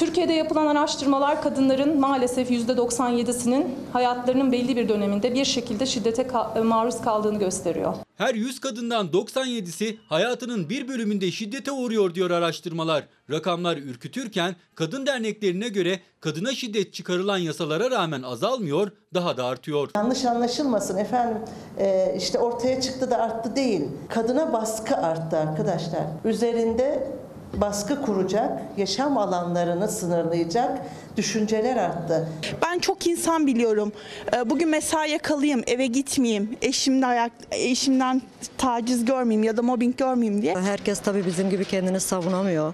Türkiye'de 0.06 0.34
yapılan 0.34 0.68
araştırmalar 0.68 1.42
kadınların 1.42 2.00
maalesef 2.00 2.52
%97'sinin 2.52 3.76
hayatlarının 3.94 4.52
belli 4.52 4.76
bir 4.76 4.90
döneminde 4.90 5.34
bir 5.34 5.46
şekilde 5.46 5.86
şiddete 5.86 6.22
ka- 6.22 6.64
maruz 6.64 7.02
kaldığını 7.02 7.40
gösteriyor. 7.40 7.94
Her 8.18 8.36
100 8.36 8.60
kadından 8.60 9.08
97'si 9.08 9.98
hayatının 10.10 10.70
bir 10.70 10.88
bölümünde 10.88 11.32
şiddete 11.32 11.72
uğruyor 11.72 12.16
diyor 12.16 12.32
araştırmalar. 12.32 13.04
Rakamlar 13.32 13.78
ürkütürken 13.78 14.56
kadın 14.76 15.06
derneklerine 15.06 15.68
göre 15.70 16.00
kadına 16.20 16.52
şiddet 16.52 16.94
çıkarılan 16.94 17.38
yasalara 17.38 17.92
rağmen 17.92 18.22
azalmıyor, 18.22 18.92
daha 19.14 19.38
da 19.38 19.46
artıyor. 19.46 19.90
Yanlış 19.96 20.26
anlaşılmasın 20.26 20.98
efendim 20.98 21.38
e, 21.80 22.16
işte 22.18 22.40
ortaya 22.40 22.82
çıktı 22.82 23.12
da 23.12 23.18
arttı 23.18 23.56
değil. 23.56 23.82
Kadına 24.10 24.54
baskı 24.54 24.98
arttı 24.98 25.38
arkadaşlar. 25.38 26.04
Üzerinde 26.26 27.08
baskı 27.54 28.02
kuracak, 28.02 28.52
yaşam 28.78 29.18
alanlarını 29.18 29.88
sınırlayacak 29.88 30.80
düşünceler 31.18 31.78
arttı. 31.78 32.28
Ben 32.66 32.80
çok 32.80 33.08
insan 33.08 33.48
biliyorum. 33.48 33.92
Ee, 34.36 34.50
Bugün 34.50 34.70
mesaiye 34.70 35.18
kalayım, 35.18 35.64
eve 35.68 35.86
gitmeyeyim, 35.86 36.58
eşimden 36.62 37.10
ayak, 37.10 37.32
eşimden 37.52 38.22
taciz 38.58 39.06
görmeyeyim 39.06 39.44
ya 39.44 39.58
da 39.58 39.62
mobbing 39.62 39.98
görmeyeyim 39.98 40.42
diye. 40.42 40.56
Herkes 40.56 41.00
tabii 41.00 41.26
bizim 41.26 41.50
gibi 41.50 41.66
kendini 41.66 42.00
savunamıyor. 42.00 42.74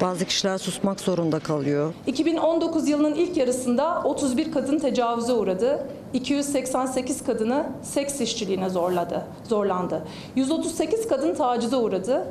Bazı 0.00 0.24
kişiler 0.24 0.58
susmak 0.58 1.00
zorunda 1.00 1.38
kalıyor. 1.38 1.94
2019 2.06 2.88
yılının 2.88 3.14
ilk 3.14 3.36
yarısında 3.36 4.02
31 4.04 4.52
kadın 4.52 4.78
tecavüze 4.78 5.32
uğradı. 5.32 5.86
288 6.12 7.24
kadını 7.24 7.66
seks 7.82 8.20
işçiliğine 8.20 8.70
zorladı, 8.70 9.26
zorlandı. 9.48 10.02
138 10.36 11.08
kadın 11.08 11.34
tacize 11.34 11.76
uğradı. 11.76 12.26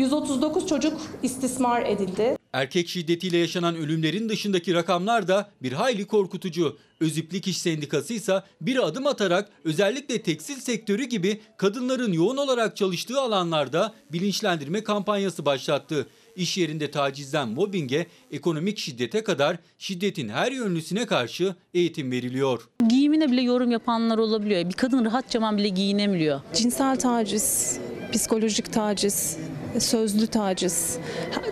139 0.00 0.66
çocuk 0.66 1.00
istismar 1.22 1.82
edildi. 1.86 2.36
Erkek 2.52 2.88
şiddetiyle 2.88 3.36
yaşanan 3.36 3.76
ölümlerin 3.76 4.28
dışındaki 4.28 4.74
rakamlar 4.74 5.28
da 5.28 5.50
bir 5.62 5.72
hayli 5.72 6.06
korkutucu. 6.06 6.78
Öziplik 7.00 7.48
İş 7.48 7.58
Sendikası 7.58 8.14
ise 8.14 8.42
bir 8.60 8.86
adım 8.86 9.06
atarak 9.06 9.48
özellikle 9.64 10.22
tekstil 10.22 10.60
sektörü 10.60 11.04
gibi 11.04 11.40
kadınların 11.56 12.12
yoğun 12.12 12.36
olarak 12.36 12.76
çalıştığı 12.76 13.20
alanlarda 13.20 13.94
bilinçlendirme 14.12 14.84
kampanyası 14.84 15.46
başlattı. 15.46 16.06
İş 16.36 16.58
yerinde 16.58 16.90
tacizden 16.90 17.48
mobbinge, 17.48 18.06
ekonomik 18.30 18.78
şiddete 18.78 19.24
kadar 19.24 19.56
şiddetin 19.78 20.28
her 20.28 20.52
yönlüsüne 20.52 21.06
karşı 21.06 21.54
eğitim 21.74 22.10
veriliyor. 22.10 22.68
Giyimine 22.88 23.30
bile 23.30 23.42
yorum 23.42 23.70
yapanlar 23.70 24.18
olabiliyor. 24.18 24.68
Bir 24.68 24.74
kadın 24.74 25.04
rahatça 25.04 25.56
bile 25.56 25.68
giyinemiyor. 25.68 26.40
Cinsel 26.54 26.98
taciz, 26.98 27.78
psikolojik 28.12 28.72
taciz, 28.72 29.36
sözlü 29.78 30.26
taciz. 30.26 30.98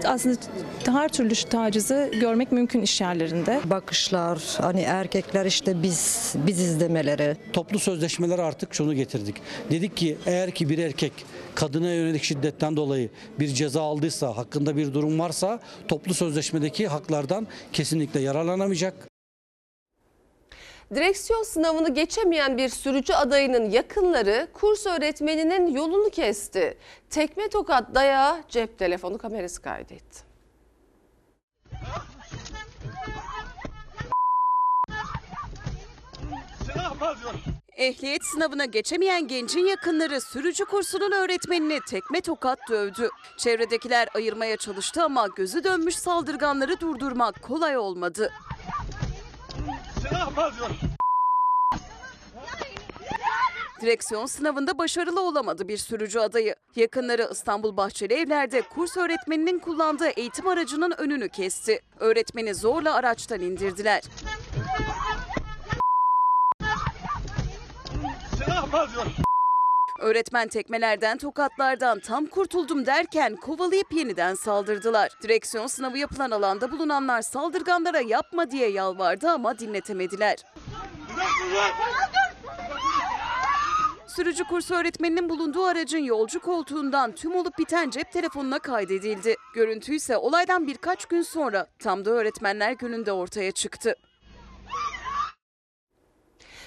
Aslında 0.05 0.37
her 0.87 1.09
türlü 1.09 1.35
tacizi 1.35 2.11
görmek 2.21 2.53
mümkün 2.53 2.83
iş 2.83 3.01
yerlerinde. 3.01 3.61
Bakışlar, 3.65 4.39
hani 4.61 4.81
erkekler 4.81 5.47
işte 5.47 5.83
biz 5.83 6.33
biziz 6.47 6.81
demeleri. 6.81 7.37
Toplu 7.53 7.79
sözleşmeler 7.79 8.39
artık 8.39 8.75
şunu 8.75 8.95
getirdik. 8.95 9.37
Dedik 9.71 9.97
ki 9.97 10.17
eğer 10.27 10.51
ki 10.51 10.69
bir 10.69 10.79
erkek 10.79 11.13
kadına 11.55 11.93
yönelik 11.93 12.23
şiddetten 12.23 12.77
dolayı 12.77 13.11
bir 13.41 13.49
ceza 13.49 13.83
aldıysa, 13.83 14.37
hakkında 14.37 14.77
bir 14.77 14.95
durum 14.95 15.19
varsa 15.19 15.61
toplu 15.89 16.15
sözleşmedeki 16.15 16.89
haklardan 16.89 17.47
kesinlikle 17.73 18.21
yararlanamayacak. 18.21 19.08
Direksiyon 20.95 21.43
sınavını 21.43 21.95
geçemeyen 21.95 22.57
bir 22.59 22.69
sürücü 22.69 23.13
adayının 23.13 23.71
yakınları 23.71 24.49
kurs 24.53 24.87
öğretmeninin 24.87 25.67
yolunu 25.67 26.11
kesti. 26.11 26.79
Tekme 27.11 27.49
tokat 27.49 27.95
dayağı 27.95 28.43
cep 28.49 28.79
telefonu 28.79 29.19
kamerası 29.19 29.63
kaydetti. 29.63 30.29
Ehliyet 37.77 38.25
sınavına 38.25 38.65
geçemeyen 38.65 39.29
gencin 39.29 39.67
yakınları 39.67 40.21
sürücü 40.21 40.65
kursunun 40.65 41.13
öğretmenini 41.13 41.81
tekme 41.89 42.21
tokat 42.21 42.59
dövdü. 42.71 43.11
Çevredekiler 43.37 44.09
ayırmaya 44.15 44.57
çalıştı 44.57 45.03
ama 45.03 45.27
gözü 45.37 45.65
dönmüş 45.65 45.97
saldırganları 45.97 46.81
durdurmak 46.81 47.43
kolay 47.43 47.79
olmadı. 47.79 48.33
Direksiyon 53.81 54.27
sınavında 54.27 54.79
başarılı 54.79 55.21
olamadı 55.21 55.69
bir 55.69 55.77
sürücü 55.77 56.19
adayı. 56.19 56.55
Yakınları 56.77 57.29
İstanbul 57.33 57.77
Bahçeli 57.77 58.15
Evler'de 58.15 58.63
kurs 58.63 58.97
öğretmeninin 58.97 59.59
kullandığı 59.59 60.09
eğitim 60.09 60.49
aracının 60.49 60.95
önünü 60.99 61.29
kesti. 61.29 61.81
Öğretmeni 61.99 62.55
zorla 62.55 62.95
araçtan 62.95 63.41
indirdiler. 63.41 64.03
Öğretmen 69.99 70.49
tekmelerden, 70.49 71.19
tokatlardan 71.19 72.01
tam 72.01 72.27
kurtuldum 72.27 72.87
derken 72.87 73.37
kovalayıp 73.37 73.93
yeniden 73.93 74.35
saldırdılar. 74.35 75.11
Direksiyon 75.23 75.67
sınavı 75.67 75.99
yapılan 75.99 76.31
alanda 76.31 76.73
bulunanlar 76.73 77.23
saldırganlara 77.23 78.01
yapma 78.01 78.51
diye 78.51 78.71
yalvardı 78.71 79.29
ama 79.29 79.59
dinletemediler. 79.59 80.37
Sürücü 84.07 84.45
kurs 84.45 84.71
öğretmeninin 84.71 85.29
bulunduğu 85.29 85.65
aracın 85.65 85.99
yolcu 85.99 86.41
koltuğundan 86.41 87.13
tüm 87.13 87.35
olup 87.35 87.59
biten 87.59 87.91
cep 87.91 88.13
telefonuna 88.13 88.59
kaydedildi. 88.59 89.37
Görüntü 89.55 89.95
ise 89.95 90.17
olaydan 90.17 90.67
birkaç 90.67 91.05
gün 91.05 91.23
sonra 91.23 91.67
tam 91.79 92.05
da 92.05 92.11
öğretmenler 92.11 92.73
gününde 92.73 93.13
ortaya 93.13 93.53
çıktı. 93.53 93.95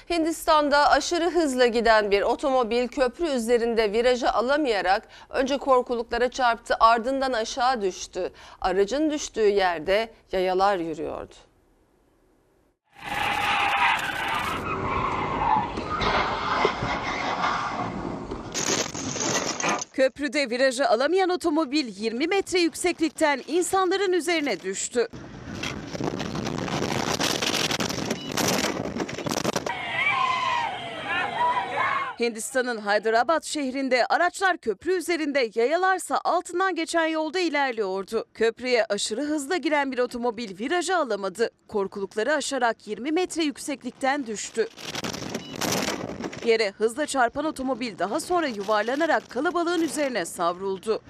Hindistan'da 0.09 0.89
aşırı 0.89 1.29
hızla 1.29 1.65
giden 1.65 2.11
bir 2.11 2.21
otomobil 2.21 2.87
köprü 2.87 3.27
üzerinde 3.27 3.93
virajı 3.93 4.31
alamayarak 4.31 5.07
önce 5.29 5.57
korkuluklara 5.57 6.29
çarptı 6.29 6.75
ardından 6.79 7.33
aşağı 7.33 7.81
düştü. 7.81 8.31
Aracın 8.61 9.11
düştüğü 9.11 9.49
yerde 9.49 10.09
yayalar 10.31 10.77
yürüyordu. 10.77 11.35
Köprüde 19.93 20.49
virajı 20.49 20.89
alamayan 20.89 21.29
otomobil 21.29 21.87
20 21.87 22.27
metre 22.27 22.59
yükseklikten 22.59 23.41
insanların 23.47 24.13
üzerine 24.13 24.59
düştü. 24.59 25.07
Hindistan'ın 32.21 32.77
Hyderabad 32.77 33.43
şehrinde 33.43 34.05
araçlar 34.05 34.57
köprü 34.57 34.91
üzerinde 34.91 35.49
yayalarsa 35.55 36.21
altından 36.23 36.75
geçen 36.75 37.05
yolda 37.05 37.39
ilerliyordu. 37.39 38.25
Köprüye 38.33 38.85
aşırı 38.85 39.21
hızla 39.21 39.57
giren 39.57 39.91
bir 39.91 39.99
otomobil 39.99 40.59
virajı 40.59 40.97
alamadı. 40.97 41.49
Korkulukları 41.67 42.33
aşarak 42.33 42.87
20 42.87 43.11
metre 43.11 43.43
yükseklikten 43.43 44.27
düştü. 44.27 44.67
Yere 46.45 46.71
hızla 46.71 47.05
çarpan 47.05 47.45
otomobil 47.45 47.99
daha 47.99 48.19
sonra 48.19 48.47
yuvarlanarak 48.47 49.29
kalabalığın 49.29 49.81
üzerine 49.81 50.25
savruldu. 50.25 51.01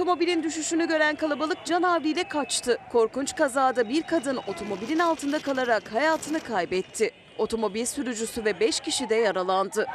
Otomobilin 0.00 0.42
düşüşünü 0.42 0.88
gören 0.88 1.16
kalabalık 1.16 1.64
can 1.64 1.82
havliyle 1.82 2.24
kaçtı. 2.24 2.78
Korkunç 2.92 3.36
kazada 3.36 3.88
bir 3.88 4.02
kadın 4.02 4.36
otomobilin 4.36 4.98
altında 4.98 5.38
kalarak 5.38 5.92
hayatını 5.92 6.40
kaybetti. 6.40 7.10
Otomobil 7.38 7.84
sürücüsü 7.84 8.44
ve 8.44 8.60
5 8.60 8.80
kişi 8.80 9.08
de 9.08 9.14
yaralandı. 9.14 9.86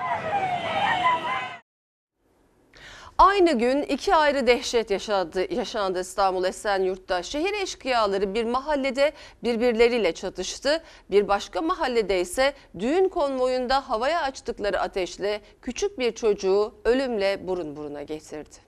Aynı 3.18 3.58
gün 3.58 3.82
iki 3.82 4.16
ayrı 4.16 4.48
dehşet 4.48 4.92
yaşadı, 4.92 5.54
yaşandı 5.54 6.00
İstanbul 6.00 6.44
Esenyurt'ta. 6.44 7.24
Şehir 7.24 7.54
eşkıyaları 7.54 8.34
bir 8.34 8.44
mahallede 8.46 9.12
birbirleriyle 9.44 10.12
çatıştı. 10.12 10.84
Bir 11.12 11.28
başka 11.28 11.62
mahallede 11.62 12.22
ise 12.22 12.54
düğün 12.80 13.10
konvoyunda 13.10 13.90
havaya 13.90 14.22
açtıkları 14.22 14.80
ateşle 14.80 15.42
küçük 15.62 16.00
bir 16.00 16.12
çocuğu 16.16 16.76
ölümle 16.84 17.48
burun 17.48 17.76
buruna 17.76 18.02
getirdi. 18.02 18.65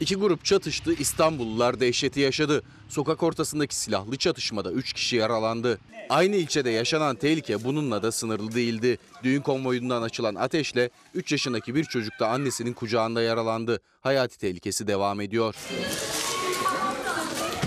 İki 0.00 0.16
grup 0.16 0.44
çatıştı, 0.44 0.92
İstanbullular 0.92 1.80
dehşeti 1.80 2.20
yaşadı. 2.20 2.62
Sokak 2.88 3.22
ortasındaki 3.22 3.76
silahlı 3.76 4.16
çatışmada 4.16 4.72
3 4.72 4.92
kişi 4.92 5.16
yaralandı. 5.16 5.78
Aynı 6.08 6.36
ilçede 6.36 6.70
yaşanan 6.70 7.16
tehlike 7.16 7.64
bununla 7.64 8.02
da 8.02 8.12
sınırlı 8.12 8.54
değildi. 8.54 8.98
Düğün 9.22 9.40
konvoyundan 9.40 10.02
açılan 10.02 10.34
ateşle 10.34 10.90
3 11.14 11.32
yaşındaki 11.32 11.74
bir 11.74 11.84
çocuk 11.84 12.20
da 12.20 12.28
annesinin 12.28 12.72
kucağında 12.72 13.22
yaralandı. 13.22 13.80
Hayati 14.00 14.38
tehlikesi 14.38 14.86
devam 14.86 15.20
ediyor. 15.20 15.54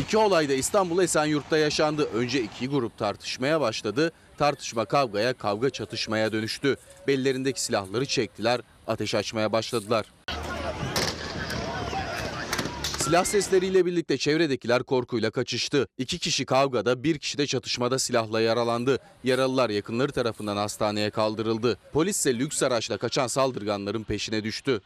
İki 0.04 0.18
olay 0.18 0.50
da 0.50 0.54
İstanbul 0.54 1.04
Esenyurt'ta 1.04 1.58
yaşandı. 1.58 2.10
Önce 2.14 2.42
iki 2.44 2.68
grup 2.68 2.98
tartışmaya 2.98 3.62
başladı. 3.62 4.12
Tartışma 4.38 4.86
kavgaya, 4.86 5.34
kavga 5.34 5.70
çatışmaya 5.70 6.32
dönüştü. 6.32 6.78
Bellerindeki 7.08 7.62
silahları 7.62 8.06
çektiler, 8.06 8.62
ateş 8.88 9.16
açmaya 9.16 9.52
başladılar. 9.52 10.06
Silah 13.04 13.26
sesleriyle 13.26 13.86
birlikte 13.86 14.18
çevredekiler 14.18 14.84
korkuyla 14.84 15.32
kaçıştı. 15.32 15.88
İki 15.98 16.20
kişi 16.20 16.46
kavgada, 16.46 17.04
bir 17.04 17.20
kişi 17.20 17.38
de 17.38 17.48
çatışmada 17.48 18.00
silahla 18.00 18.42
yaralandı. 18.42 19.00
Yaralılar 19.24 19.70
yakınları 19.70 20.12
tarafından 20.12 20.58
hastaneye 20.58 21.10
kaldırıldı. 21.10 21.78
Polis 21.94 22.18
ise 22.18 22.40
lüks 22.40 22.64
araçla 22.64 22.98
kaçan 22.98 23.28
saldırganların 23.28 24.04
peşine 24.04 24.44
düştü. 24.44 24.82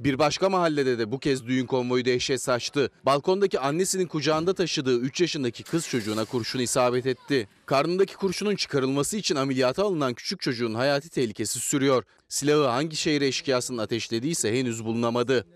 Bir 0.00 0.18
başka 0.18 0.48
mahallede 0.48 0.98
de 0.98 1.12
bu 1.12 1.18
kez 1.18 1.46
düğün 1.46 1.66
konvoyu 1.66 2.04
dehşet 2.04 2.42
saçtı. 2.42 2.90
Balkondaki 3.06 3.60
annesinin 3.60 4.06
kucağında 4.06 4.54
taşıdığı 4.54 4.98
3 5.00 5.20
yaşındaki 5.20 5.62
kız 5.62 5.88
çocuğuna 5.88 6.24
kurşun 6.24 6.58
isabet 6.58 7.06
etti. 7.06 7.48
Karnındaki 7.66 8.16
kurşunun 8.16 8.56
çıkarılması 8.56 9.16
için 9.16 9.36
ameliyata 9.36 9.84
alınan 9.84 10.14
küçük 10.14 10.40
çocuğun 10.40 10.74
hayati 10.74 11.10
tehlikesi 11.10 11.60
sürüyor. 11.60 12.04
Silahı 12.28 12.66
hangi 12.66 12.96
şehir 12.96 13.22
eşkıyasının 13.22 13.78
ateşlediyse 13.78 14.58
henüz 14.58 14.84
bulunamadı. 14.84 15.46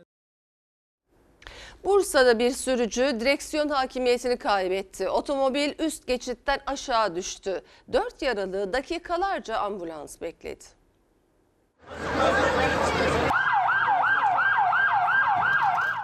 Bursa'da 1.85 2.39
bir 2.39 2.51
sürücü 2.51 3.17
direksiyon 3.21 3.69
hakimiyetini 3.69 4.37
kaybetti. 4.37 5.09
Otomobil 5.09 5.73
üst 5.79 6.07
geçitten 6.07 6.61
aşağı 6.67 7.17
düştü. 7.17 7.63
Dört 7.93 8.23
yaralı 8.23 8.73
dakikalarca 8.73 9.59
ambulans 9.59 10.21
bekledi. 10.21 10.65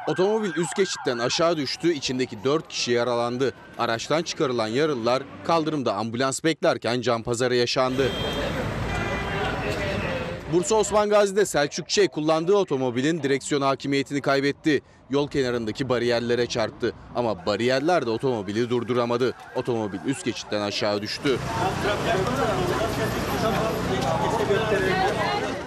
Otomobil 0.07 0.51
üst 0.57 0.77
geçitten 0.77 1.19
aşağı 1.19 1.57
düştü, 1.57 1.93
içindeki 1.93 2.45
4 2.45 2.69
kişi 2.69 2.91
yaralandı. 2.91 3.55
Araçtan 3.79 4.23
çıkarılan 4.23 4.69
yaralılar 4.69 5.23
kaldırımda 5.45 5.95
ambulans 5.95 6.45
beklerken 6.45 7.01
can 7.01 7.23
pazarı 7.23 7.55
yaşandı. 7.55 8.09
Bursa 10.53 10.75
Osman 10.75 11.11
Gazi'de 11.11 11.47
Selçuk 11.47 11.89
Çey 11.89 12.09
kullandığı 12.09 12.55
otomobilin 12.55 13.23
direksiyon 13.23 13.63
hakimiyetini 13.63 14.21
kaybetti. 14.21 14.83
Yol 15.11 15.29
kenarındaki 15.29 15.89
bariyerlere 15.89 16.47
çarptı 16.47 16.93
ama 17.15 17.47
bariyerler 17.47 18.07
de 18.07 18.11
otomobili 18.11 18.71
durduramadı. 18.71 19.35
Otomobil 19.57 19.99
üst 20.07 20.25
geçitten 20.25 20.61
aşağı 20.61 21.03
düştü. 21.03 21.39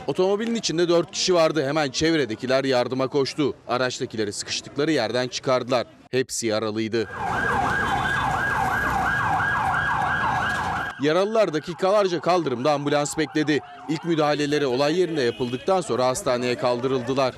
Otomobilin 0.08 0.56
içinde 0.56 0.90
4 0.90 1.12
kişi 1.12 1.34
vardı. 1.34 1.68
Hemen 1.68 1.92
çevredekiler 1.92 2.64
yardıma 2.64 3.08
koştu. 3.08 3.56
Araçtakileri 3.68 4.34
sıkıştıkları 4.34 4.92
yerden 4.92 5.28
çıkardılar. 5.28 5.88
Hepsi 6.12 6.48
yaralıydı. 6.48 7.10
Yaralılar 11.02 11.54
dakikalarca 11.54 12.20
kaldırımda 12.20 12.72
ambulans 12.72 13.18
bekledi. 13.18 13.60
İlk 13.90 14.06
müdahaleleri 14.06 14.66
olay 14.66 15.00
yerinde 15.00 15.22
yapıldıktan 15.22 15.82
sonra 15.82 16.06
hastaneye 16.08 16.56
kaldırıldılar. 16.58 17.36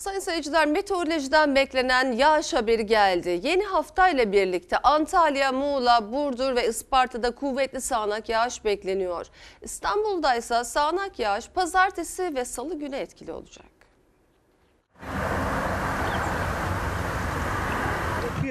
Sayın 0.00 0.20
seyirciler 0.20 0.66
meteorolojiden 0.66 1.54
beklenen 1.54 2.12
yağış 2.12 2.54
haberi 2.54 2.86
geldi. 2.86 3.40
Yeni 3.42 3.64
haftayla 3.64 4.32
birlikte 4.32 4.78
Antalya, 4.78 5.52
Muğla, 5.52 6.12
Burdur 6.12 6.56
ve 6.56 6.68
Isparta'da 6.68 7.34
kuvvetli 7.34 7.80
sağanak 7.80 8.28
yağış 8.28 8.64
bekleniyor. 8.64 9.26
İstanbul'da 9.62 10.34
ise 10.34 10.64
sağanak 10.64 11.18
yağış 11.18 11.48
pazartesi 11.48 12.34
ve 12.34 12.44
salı 12.44 12.78
günü 12.78 12.96
etkili 12.96 13.32
olacak. 13.32 13.66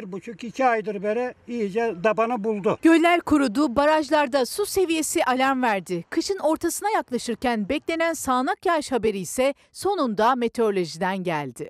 Bir 0.09 0.13
buçuk 0.13 0.43
iki 0.43 0.65
aydır 0.65 1.03
beri 1.03 1.33
iyice 1.47 1.95
dabanı 2.03 2.43
buldu. 2.43 2.79
Göller 2.81 3.21
kurudu, 3.21 3.75
barajlarda 3.75 4.45
su 4.45 4.65
seviyesi 4.65 5.25
alarm 5.25 5.63
verdi. 5.63 6.05
Kışın 6.09 6.37
ortasına 6.37 6.89
yaklaşırken 6.89 7.69
beklenen 7.69 8.13
sağanak 8.13 8.65
yağış 8.65 8.91
haberi 8.91 9.19
ise 9.19 9.53
sonunda 9.71 10.35
meteorolojiden 10.35 11.17
geldi. 11.23 11.69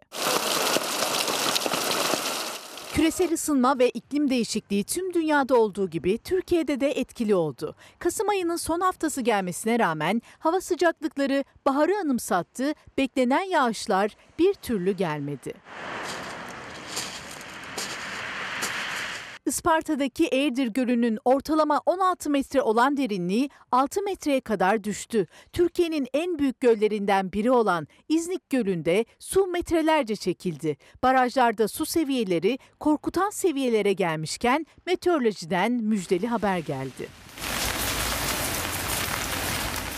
Küresel 2.94 3.34
ısınma 3.34 3.80
ve 3.80 3.90
iklim 3.90 4.30
değişikliği 4.30 4.84
tüm 4.84 5.14
dünyada 5.14 5.56
olduğu 5.56 5.90
gibi 5.90 6.18
Türkiye'de 6.18 6.80
de 6.80 6.92
etkili 6.92 7.36
oldu. 7.36 7.76
Kasım 8.00 8.30
ayının 8.30 8.56
son 8.56 8.80
haftası 8.80 9.22
gelmesine 9.22 9.80
rağmen 9.80 10.22
hava 10.40 10.62
sıcaklıkları 10.62 11.44
baharı 11.66 11.98
anımsattı, 11.98 12.74
beklenen 12.98 13.44
yağışlar 13.44 14.16
bir 14.40 14.54
türlü 14.54 14.92
gelmedi. 14.92 15.54
Isparta'daki 19.50 20.26
Eğirdir 20.26 20.68
Gölü'nün 20.68 21.20
ortalama 21.26 21.82
16 21.86 22.30
metre 22.30 22.62
olan 22.62 22.98
derinliği 22.98 23.50
6 23.72 24.02
metreye 24.02 24.42
kadar 24.42 24.84
düştü. 24.84 25.28
Türkiye'nin 25.54 26.08
en 26.14 26.40
büyük 26.40 26.60
göllerinden 26.60 27.32
biri 27.32 27.52
olan 27.52 27.88
İznik 28.10 28.50
Gölü'nde 28.50 29.06
su 29.20 29.48
metrelerce 29.48 30.16
çekildi. 30.16 30.78
Barajlarda 31.04 31.68
su 31.68 31.86
seviyeleri 31.86 32.60
korkutan 32.80 33.30
seviyelere 33.30 33.94
gelmişken 33.94 34.66
meteorolojiden 34.86 35.72
müjdeli 35.72 36.28
haber 36.28 36.58
geldi. 36.58 37.10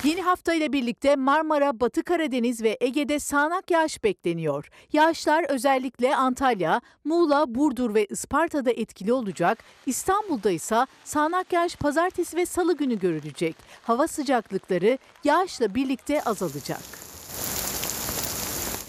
Yeni 0.03 0.21
hafta 0.21 0.53
ile 0.53 0.73
birlikte 0.73 1.15
Marmara, 1.15 1.79
Batı 1.79 2.03
Karadeniz 2.03 2.63
ve 2.63 2.77
Ege'de 2.81 3.19
sağanak 3.19 3.71
yağış 3.71 4.03
bekleniyor. 4.03 4.69
Yağışlar 4.93 5.45
özellikle 5.49 6.15
Antalya, 6.15 6.81
Muğla, 7.03 7.55
Burdur 7.55 7.93
ve 7.93 8.05
Isparta'da 8.05 8.71
etkili 8.71 9.13
olacak. 9.13 9.63
İstanbul'da 9.85 10.51
ise 10.51 10.85
sağanak 11.03 11.53
yağış 11.53 11.75
pazartesi 11.75 12.37
ve 12.37 12.45
salı 12.45 12.77
günü 12.77 12.99
görülecek. 12.99 13.55
Hava 13.83 14.07
sıcaklıkları 14.07 14.97
yağışla 15.23 15.75
birlikte 15.75 16.23
azalacak. 16.23 17.10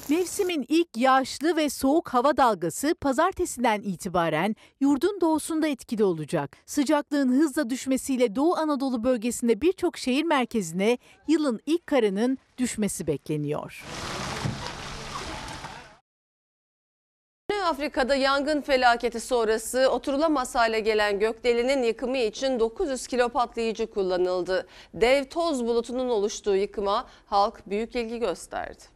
Mevsimin 0.09 0.67
ilk 0.69 0.97
yağışlı 0.97 1.57
ve 1.57 1.71
soğuk 1.71 2.09
hava 2.09 2.37
dalgası 2.37 2.95
pazartesiden 2.95 3.83
itibaren 3.83 4.57
yurdun 4.81 5.21
doğusunda 5.21 5.69
etkili 5.69 6.05
olacak. 6.05 6.57
Sıcaklığın 6.67 7.33
hızla 7.33 7.71
düşmesiyle 7.71 8.37
Doğu 8.37 8.57
Anadolu 8.57 9.05
bölgesinde 9.05 9.61
birçok 9.61 9.99
şehir 9.99 10.25
merkezine 10.25 10.99
yılın 11.29 11.61
ilk 11.67 11.87
karının 11.87 12.39
düşmesi 12.59 13.07
bekleniyor. 13.07 13.85
Afrika'da 17.65 18.15
yangın 18.15 18.61
felaketi 18.61 19.21
sonrası 19.21 19.89
oturulamaz 19.91 20.55
hale 20.55 20.81
gelen 20.81 21.19
gökdelenin 21.19 21.83
yıkımı 21.83 22.19
için 22.19 22.61
900 22.61 23.07
kilo 23.07 23.29
patlayıcı 23.29 23.91
kullanıldı. 23.91 24.67
Dev 24.95 25.25
toz 25.25 25.67
bulutunun 25.67 26.09
oluştuğu 26.09 26.57
yıkıma 26.57 27.07
halk 27.27 27.63
büyük 27.67 27.97
ilgi 27.97 28.19
gösterdi.– 28.19 28.83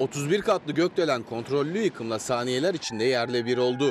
31 0.00 0.40
katlı 0.40 0.72
gökdelen 0.72 1.22
kontrollü 1.22 1.78
yıkımla 1.78 2.18
saniyeler 2.18 2.74
içinde 2.74 3.04
yerle 3.04 3.46
bir 3.46 3.58
oldu. 3.58 3.90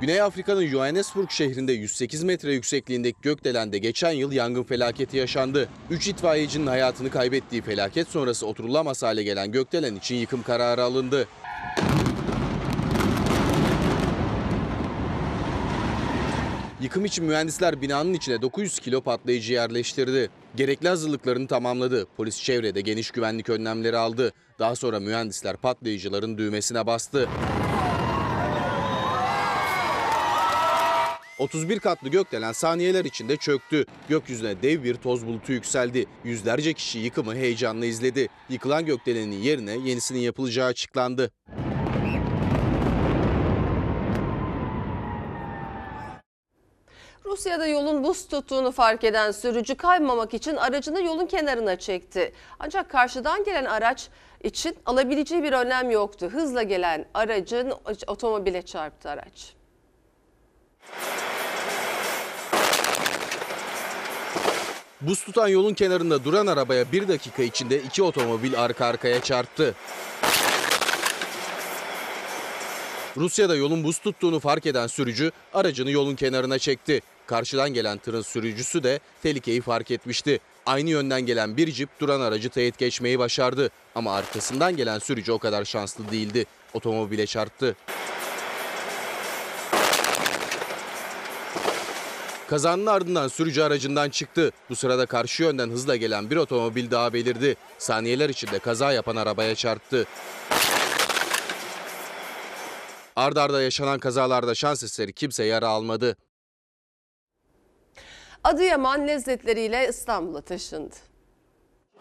Güney 0.00 0.20
Afrika'nın 0.20 0.66
Johannesburg 0.66 1.30
şehrinde 1.30 1.72
108 1.72 2.24
metre 2.24 2.52
yüksekliğindeki 2.52 3.16
gökdelende 3.22 3.78
geçen 3.78 4.10
yıl 4.10 4.32
yangın 4.32 4.62
felaketi 4.62 5.16
yaşandı. 5.16 5.68
3 5.90 6.08
itfaiyecinin 6.08 6.66
hayatını 6.66 7.10
kaybettiği 7.10 7.62
felaket 7.62 8.08
sonrası 8.08 8.46
oturulamaz 8.46 9.02
hale 9.02 9.22
gelen 9.22 9.52
gökdelen 9.52 9.96
için 9.96 10.14
yıkım 10.14 10.42
kararı 10.42 10.82
alındı. 10.82 11.28
Yıkım 16.84 17.04
için 17.04 17.24
mühendisler 17.24 17.82
binanın 17.82 18.14
içine 18.14 18.42
900 18.42 18.78
kilo 18.78 19.00
patlayıcı 19.00 19.52
yerleştirdi. 19.52 20.30
Gerekli 20.56 20.88
hazırlıklarını 20.88 21.46
tamamladı. 21.46 22.06
Polis 22.16 22.42
çevrede 22.42 22.80
geniş 22.80 23.10
güvenlik 23.10 23.48
önlemleri 23.50 23.96
aldı. 23.96 24.32
Daha 24.58 24.76
sonra 24.76 25.00
mühendisler 25.00 25.56
patlayıcıların 25.56 26.38
düğmesine 26.38 26.86
bastı. 26.86 27.28
31 31.38 31.78
katlı 31.78 32.08
gökdelen 32.08 32.52
saniyeler 32.52 33.04
içinde 33.04 33.36
çöktü. 33.36 33.84
Gökyüzüne 34.08 34.62
dev 34.62 34.84
bir 34.84 34.94
toz 34.94 35.26
bulutu 35.26 35.52
yükseldi. 35.52 36.06
Yüzlerce 36.24 36.72
kişi 36.72 36.98
yıkımı 36.98 37.34
heyecanla 37.34 37.86
izledi. 37.86 38.28
Yıkılan 38.48 38.86
gökdelenin 38.86 39.42
yerine 39.42 39.72
yenisinin 39.72 40.20
yapılacağı 40.20 40.66
açıklandı. 40.66 41.30
Rusya'da 47.34 47.66
yolun 47.66 48.04
buz 48.04 48.28
tuttuğunu 48.28 48.72
fark 48.72 49.04
eden 49.04 49.30
sürücü 49.30 49.74
kaymamak 49.74 50.34
için 50.34 50.56
aracını 50.56 51.02
yolun 51.02 51.26
kenarına 51.26 51.78
çekti. 51.78 52.32
Ancak 52.60 52.90
karşıdan 52.90 53.44
gelen 53.44 53.64
araç 53.64 54.08
için 54.44 54.76
alabileceği 54.86 55.42
bir 55.42 55.52
önlem 55.52 55.90
yoktu. 55.90 56.30
Hızla 56.32 56.62
gelen 56.62 57.06
aracın 57.14 57.72
otomobile 58.06 58.62
çarptı 58.62 59.10
araç. 59.10 59.54
Buz 65.00 65.24
tutan 65.24 65.48
yolun 65.48 65.74
kenarında 65.74 66.24
duran 66.24 66.46
arabaya 66.46 66.92
bir 66.92 67.08
dakika 67.08 67.42
içinde 67.42 67.82
iki 67.82 68.02
otomobil 68.02 68.60
arka 68.60 68.86
arkaya 68.86 69.22
çarptı. 69.22 69.74
Rusya'da 73.16 73.56
yolun 73.56 73.84
buz 73.84 73.98
tuttuğunu 73.98 74.40
fark 74.40 74.66
eden 74.66 74.86
sürücü 74.86 75.30
aracını 75.54 75.90
yolun 75.90 76.14
kenarına 76.14 76.58
çekti. 76.58 77.02
Karşıdan 77.26 77.74
gelen 77.74 77.98
tırın 77.98 78.22
sürücüsü 78.22 78.82
de 78.82 79.00
tehlikeyi 79.22 79.60
fark 79.60 79.90
etmişti. 79.90 80.40
Aynı 80.66 80.90
yönden 80.90 81.20
gelen 81.20 81.56
bir 81.56 81.72
cip 81.72 82.00
duran 82.00 82.20
aracı 82.20 82.48
teyit 82.48 82.78
geçmeyi 82.78 83.18
başardı. 83.18 83.70
Ama 83.94 84.14
arkasından 84.14 84.76
gelen 84.76 84.98
sürücü 84.98 85.32
o 85.32 85.38
kadar 85.38 85.64
şanslı 85.64 86.10
değildi. 86.10 86.44
Otomobile 86.74 87.26
çarptı. 87.26 87.76
Kazanın 92.48 92.86
ardından 92.86 93.28
sürücü 93.28 93.62
aracından 93.62 94.10
çıktı. 94.10 94.50
Bu 94.70 94.76
sırada 94.76 95.06
karşı 95.06 95.42
yönden 95.42 95.70
hızla 95.70 95.96
gelen 95.96 96.30
bir 96.30 96.36
otomobil 96.36 96.90
daha 96.90 97.12
belirdi. 97.12 97.56
Saniyeler 97.78 98.28
içinde 98.28 98.58
kaza 98.58 98.92
yapan 98.92 99.16
arabaya 99.16 99.54
çarptı. 99.54 100.06
Ardarda 103.16 103.42
arda 103.42 103.62
yaşanan 103.62 103.98
kazalarda 103.98 104.54
şans 104.54 104.82
eseri 104.82 105.12
kimse 105.12 105.44
yara 105.44 105.68
almadı. 105.68 106.16
Adıyaman 108.44 109.06
lezzetleriyle 109.08 109.88
İstanbul'a 109.88 110.40
taşındı. 110.40 110.94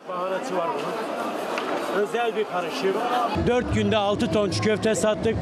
Baharatı 0.10 0.58
var 0.58 0.68
bunun. 0.74 2.04
Özel 2.04 2.36
bir 2.36 2.44
karışım. 2.44 2.94
4 3.48 3.74
günde 3.76 3.98
6 3.98 4.32
ton 4.32 4.50
çiğ 4.50 4.62
köfte 4.62 4.96
sattık. 4.96 5.36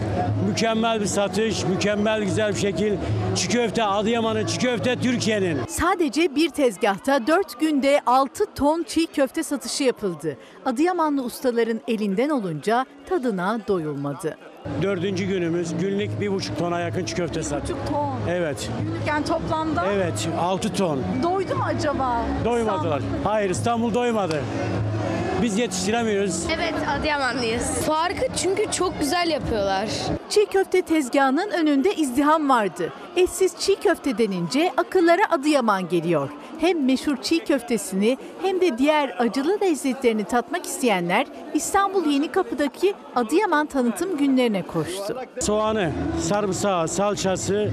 Mükemmel 0.50 1.02
bir 1.02 1.06
satış, 1.06 1.64
mükemmel 1.64 2.24
güzel 2.24 2.50
bir 2.54 2.60
şekil. 2.60 2.98
Çiğ 3.36 3.50
köfte 3.50 3.84
Adıyaman'ın 3.84 4.46
çiğ 4.46 4.60
köfte 4.60 5.00
Türkiye'nin. 5.00 5.66
Sadece 5.68 6.36
bir 6.36 6.50
tezgahta 6.50 7.28
4 7.28 7.60
günde 7.60 8.02
6 8.06 8.46
ton 8.56 8.84
çiğ 8.84 9.08
köfte 9.08 9.44
satışı 9.44 9.84
yapıldı. 9.84 10.38
Adıyamanlı 10.66 11.24
ustaların 11.24 11.82
elinden 11.88 12.30
olunca 12.30 12.86
tadına 13.10 13.60
doyulmadı. 13.68 14.38
Dördüncü 14.82 15.26
günümüz 15.26 15.78
günlük 15.78 16.22
bir 16.22 16.32
buçuk 16.32 16.58
tona 16.58 16.80
yakın 16.80 17.06
çiğ 17.06 17.16
köfte 17.16 17.44
sattık. 17.44 17.76
ton. 17.90 18.20
Evet. 18.30 18.70
Günlük 18.84 19.08
yani 19.08 19.26
toplamda 19.26 19.86
Evet 19.94 20.28
6 20.40 20.74
ton. 20.74 21.04
doydu 21.24 21.56
mu 21.56 21.64
acaba? 21.66 22.22
Doymadılar. 22.46 23.02
Hayır 23.24 23.50
İstanbul 23.50 23.94
doymadı. 23.94 24.42
Biz 25.42 25.58
yetiştiremiyoruz. 25.58 26.44
Evet 26.56 26.74
Adıyamanlıyız. 27.00 27.64
Farkı 27.64 28.26
çünkü 28.38 28.72
çok 28.72 29.00
güzel 29.00 29.28
yapıyorlar. 29.30 29.90
Çiğ 30.30 30.46
köfte 30.46 30.82
tezgahının 30.82 31.50
önünde 31.52 31.96
izdiham 31.96 32.50
vardı. 32.50 32.90
Etsiz 33.16 33.56
çiğ 33.60 33.76
köfte 33.76 34.18
denince 34.18 34.72
akıllara 34.78 35.22
Adıyaman 35.32 35.90
geliyor. 35.90 36.30
Hem 36.62 36.86
meşhur 36.86 37.18
çiğ 37.22 37.40
köftesini 37.40 38.18
hem 38.42 38.62
de 38.62 38.78
diğer 38.78 39.16
acılı 39.20 39.58
lezzetlerini 39.62 40.24
tatmak 40.24 40.66
isteyenler 40.66 41.28
İstanbul 41.54 42.06
Yenikapı'daki 42.06 42.94
Adıyaman 43.16 43.66
tanıtım 43.66 44.18
günlerine 44.18 44.62
koştu. 44.62 45.18
Soğanı, 45.40 45.92
sarımsağı, 46.22 46.88
salçası 46.88 47.72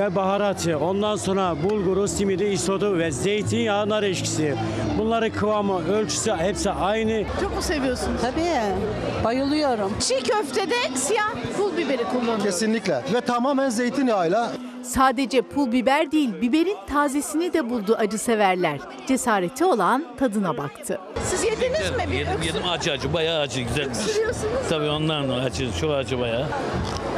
ve 0.00 0.16
baharatı, 0.16 0.78
ondan 0.78 1.16
sonra 1.16 1.56
bulguru, 1.70 2.08
simidi, 2.08 2.44
isodu 2.44 2.98
ve 2.98 3.10
zeytinyağı, 3.10 3.88
nar 3.88 4.02
eşkisi. 4.02 4.54
Bunları 4.98 5.32
kıvamı, 5.32 5.88
ölçüsü 5.88 6.32
hepsi 6.32 6.70
aynı. 6.70 7.24
Çok 7.40 7.56
mu 7.56 7.62
seviyorsunuz? 7.62 8.20
Tabii, 8.20 9.24
bayılıyorum. 9.24 9.92
Çiğ 10.00 10.22
köftede 10.22 10.74
siyah 10.94 11.32
pul 11.56 11.76
biberi 11.76 12.04
kullanılıyor. 12.04 12.42
Kesinlikle 12.42 13.02
ve 13.14 13.20
tamamen 13.20 13.68
zeytinyağıyla. 13.68 14.52
Sadece 14.82 15.42
pul 15.42 15.72
biber 15.72 16.12
değil, 16.12 16.30
biberin 16.40 16.76
tazesini 16.88 17.52
de 17.52 17.70
buldu 17.70 17.96
acı 17.98 18.18
severler. 18.18 18.78
Cesareti 19.06 19.64
olan 19.64 20.04
tadına 20.18 20.56
baktı. 20.56 20.98
Siz 21.24 21.44
yediniz 21.44 21.90
mi? 21.90 22.04
Bir 22.12 22.18
Yedim 22.18 22.42
yedim 22.42 22.62
acı 22.68 22.92
acı 22.92 23.12
bayağı 23.12 23.40
acı 23.40 23.60
güzelmiş. 23.60 23.98
Öksürüyorsunuz. 23.98 24.68
Tabii 24.68 24.88
ondan 24.90 25.28
acı 25.28 25.68
çok 25.80 25.94
acı 25.94 26.20
bayağı. 26.20 26.46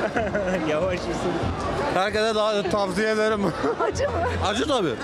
Yavaş 0.70 1.00
Herkese 1.94 2.34
daha 2.34 2.62
tavsiye 2.62 3.10
ederim. 3.10 3.40
Acı 3.80 4.04
mı? 4.04 4.12
Acı 4.46 4.66
tabii. 4.68 4.94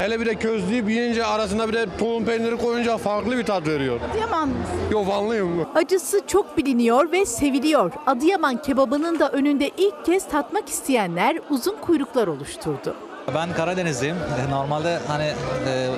Hele 0.00 0.20
bir 0.20 0.26
de 0.26 0.34
közleyip 0.34 0.88
yiyince 0.90 1.24
arasına 1.24 1.68
bir 1.68 1.72
de 1.72 1.86
tulum 1.98 2.24
peyniri 2.24 2.56
koyunca 2.56 2.96
farklı 2.96 3.38
bir 3.38 3.44
tat 3.44 3.66
veriyor. 3.66 4.00
Adıyaman 4.10 4.50
Yo 4.90 5.06
Vanlıyım. 5.06 5.66
Acısı 5.74 6.20
çok 6.26 6.56
biliniyor 6.58 7.12
ve 7.12 7.26
seviliyor. 7.26 7.92
Adıyaman 8.06 8.62
kebabının 8.62 9.18
da 9.20 9.28
önünde 9.30 9.70
ilk 9.76 10.04
kez 10.06 10.28
tatmak 10.28 10.68
isteyenler 10.68 11.38
uzun 11.50 11.76
kuyruklar 11.80 12.26
oluşturdu. 12.26 12.94
Ben 13.34 13.52
Karadenizliyim. 13.52 14.16
E, 14.16 14.50
Normalde 14.50 14.98
hani 15.08 15.24
e, 15.68 15.88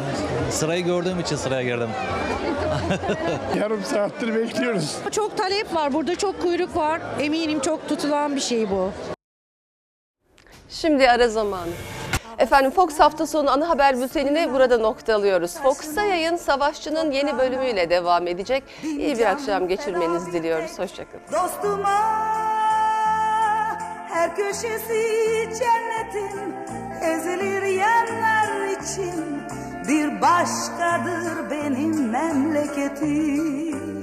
sırayı 0.51 0.85
gördüğüm 0.85 1.21
için 1.21 1.37
sıraya 1.37 1.63
girdim. 1.63 1.89
Yarım 3.61 3.85
saattir 3.85 4.35
bekliyoruz. 4.35 4.97
Çok 5.11 5.37
talep 5.37 5.75
var. 5.75 5.93
Burada 5.93 6.15
çok 6.17 6.43
kuyruk 6.43 6.77
var. 6.77 7.01
Eminim 7.21 7.61
çok 7.61 7.89
tutulan 7.89 8.37
bir 8.37 8.41
şey 8.41 8.71
bu. 8.71 8.91
Şimdi 10.69 11.11
ara 11.11 11.29
zamanı. 11.29 11.71
Efendim 12.39 12.71
Fox 12.71 13.01
hafta 13.01 13.27
sonu 13.27 13.51
ana 13.51 13.69
haber 13.69 14.01
bültenini 14.01 14.53
burada 14.53 14.79
noktalıyoruz. 14.79 15.55
Fox'ta 15.55 16.03
yayın 16.03 16.37
Savaşçı'nın 16.37 17.11
yeni 17.11 17.39
bölümüyle 17.39 17.91
devam 17.91 18.27
edecek. 18.27 18.65
İyi 18.83 19.19
bir 19.19 19.27
akşam 19.27 19.69
geçirmenizi 19.69 20.33
diliyoruz. 20.33 20.79
Hoşçakalın. 20.79 21.25
Dostuma 21.33 21.99
her 24.09 24.37
köşesi 24.37 25.49
cennetin 25.59 26.55
ezilir 27.03 27.63
yerler 27.63 28.69
için 28.83 29.43
bir 29.89 30.21
başkadır 30.21 31.51
benim 31.51 32.11
memleketim. 32.11 33.98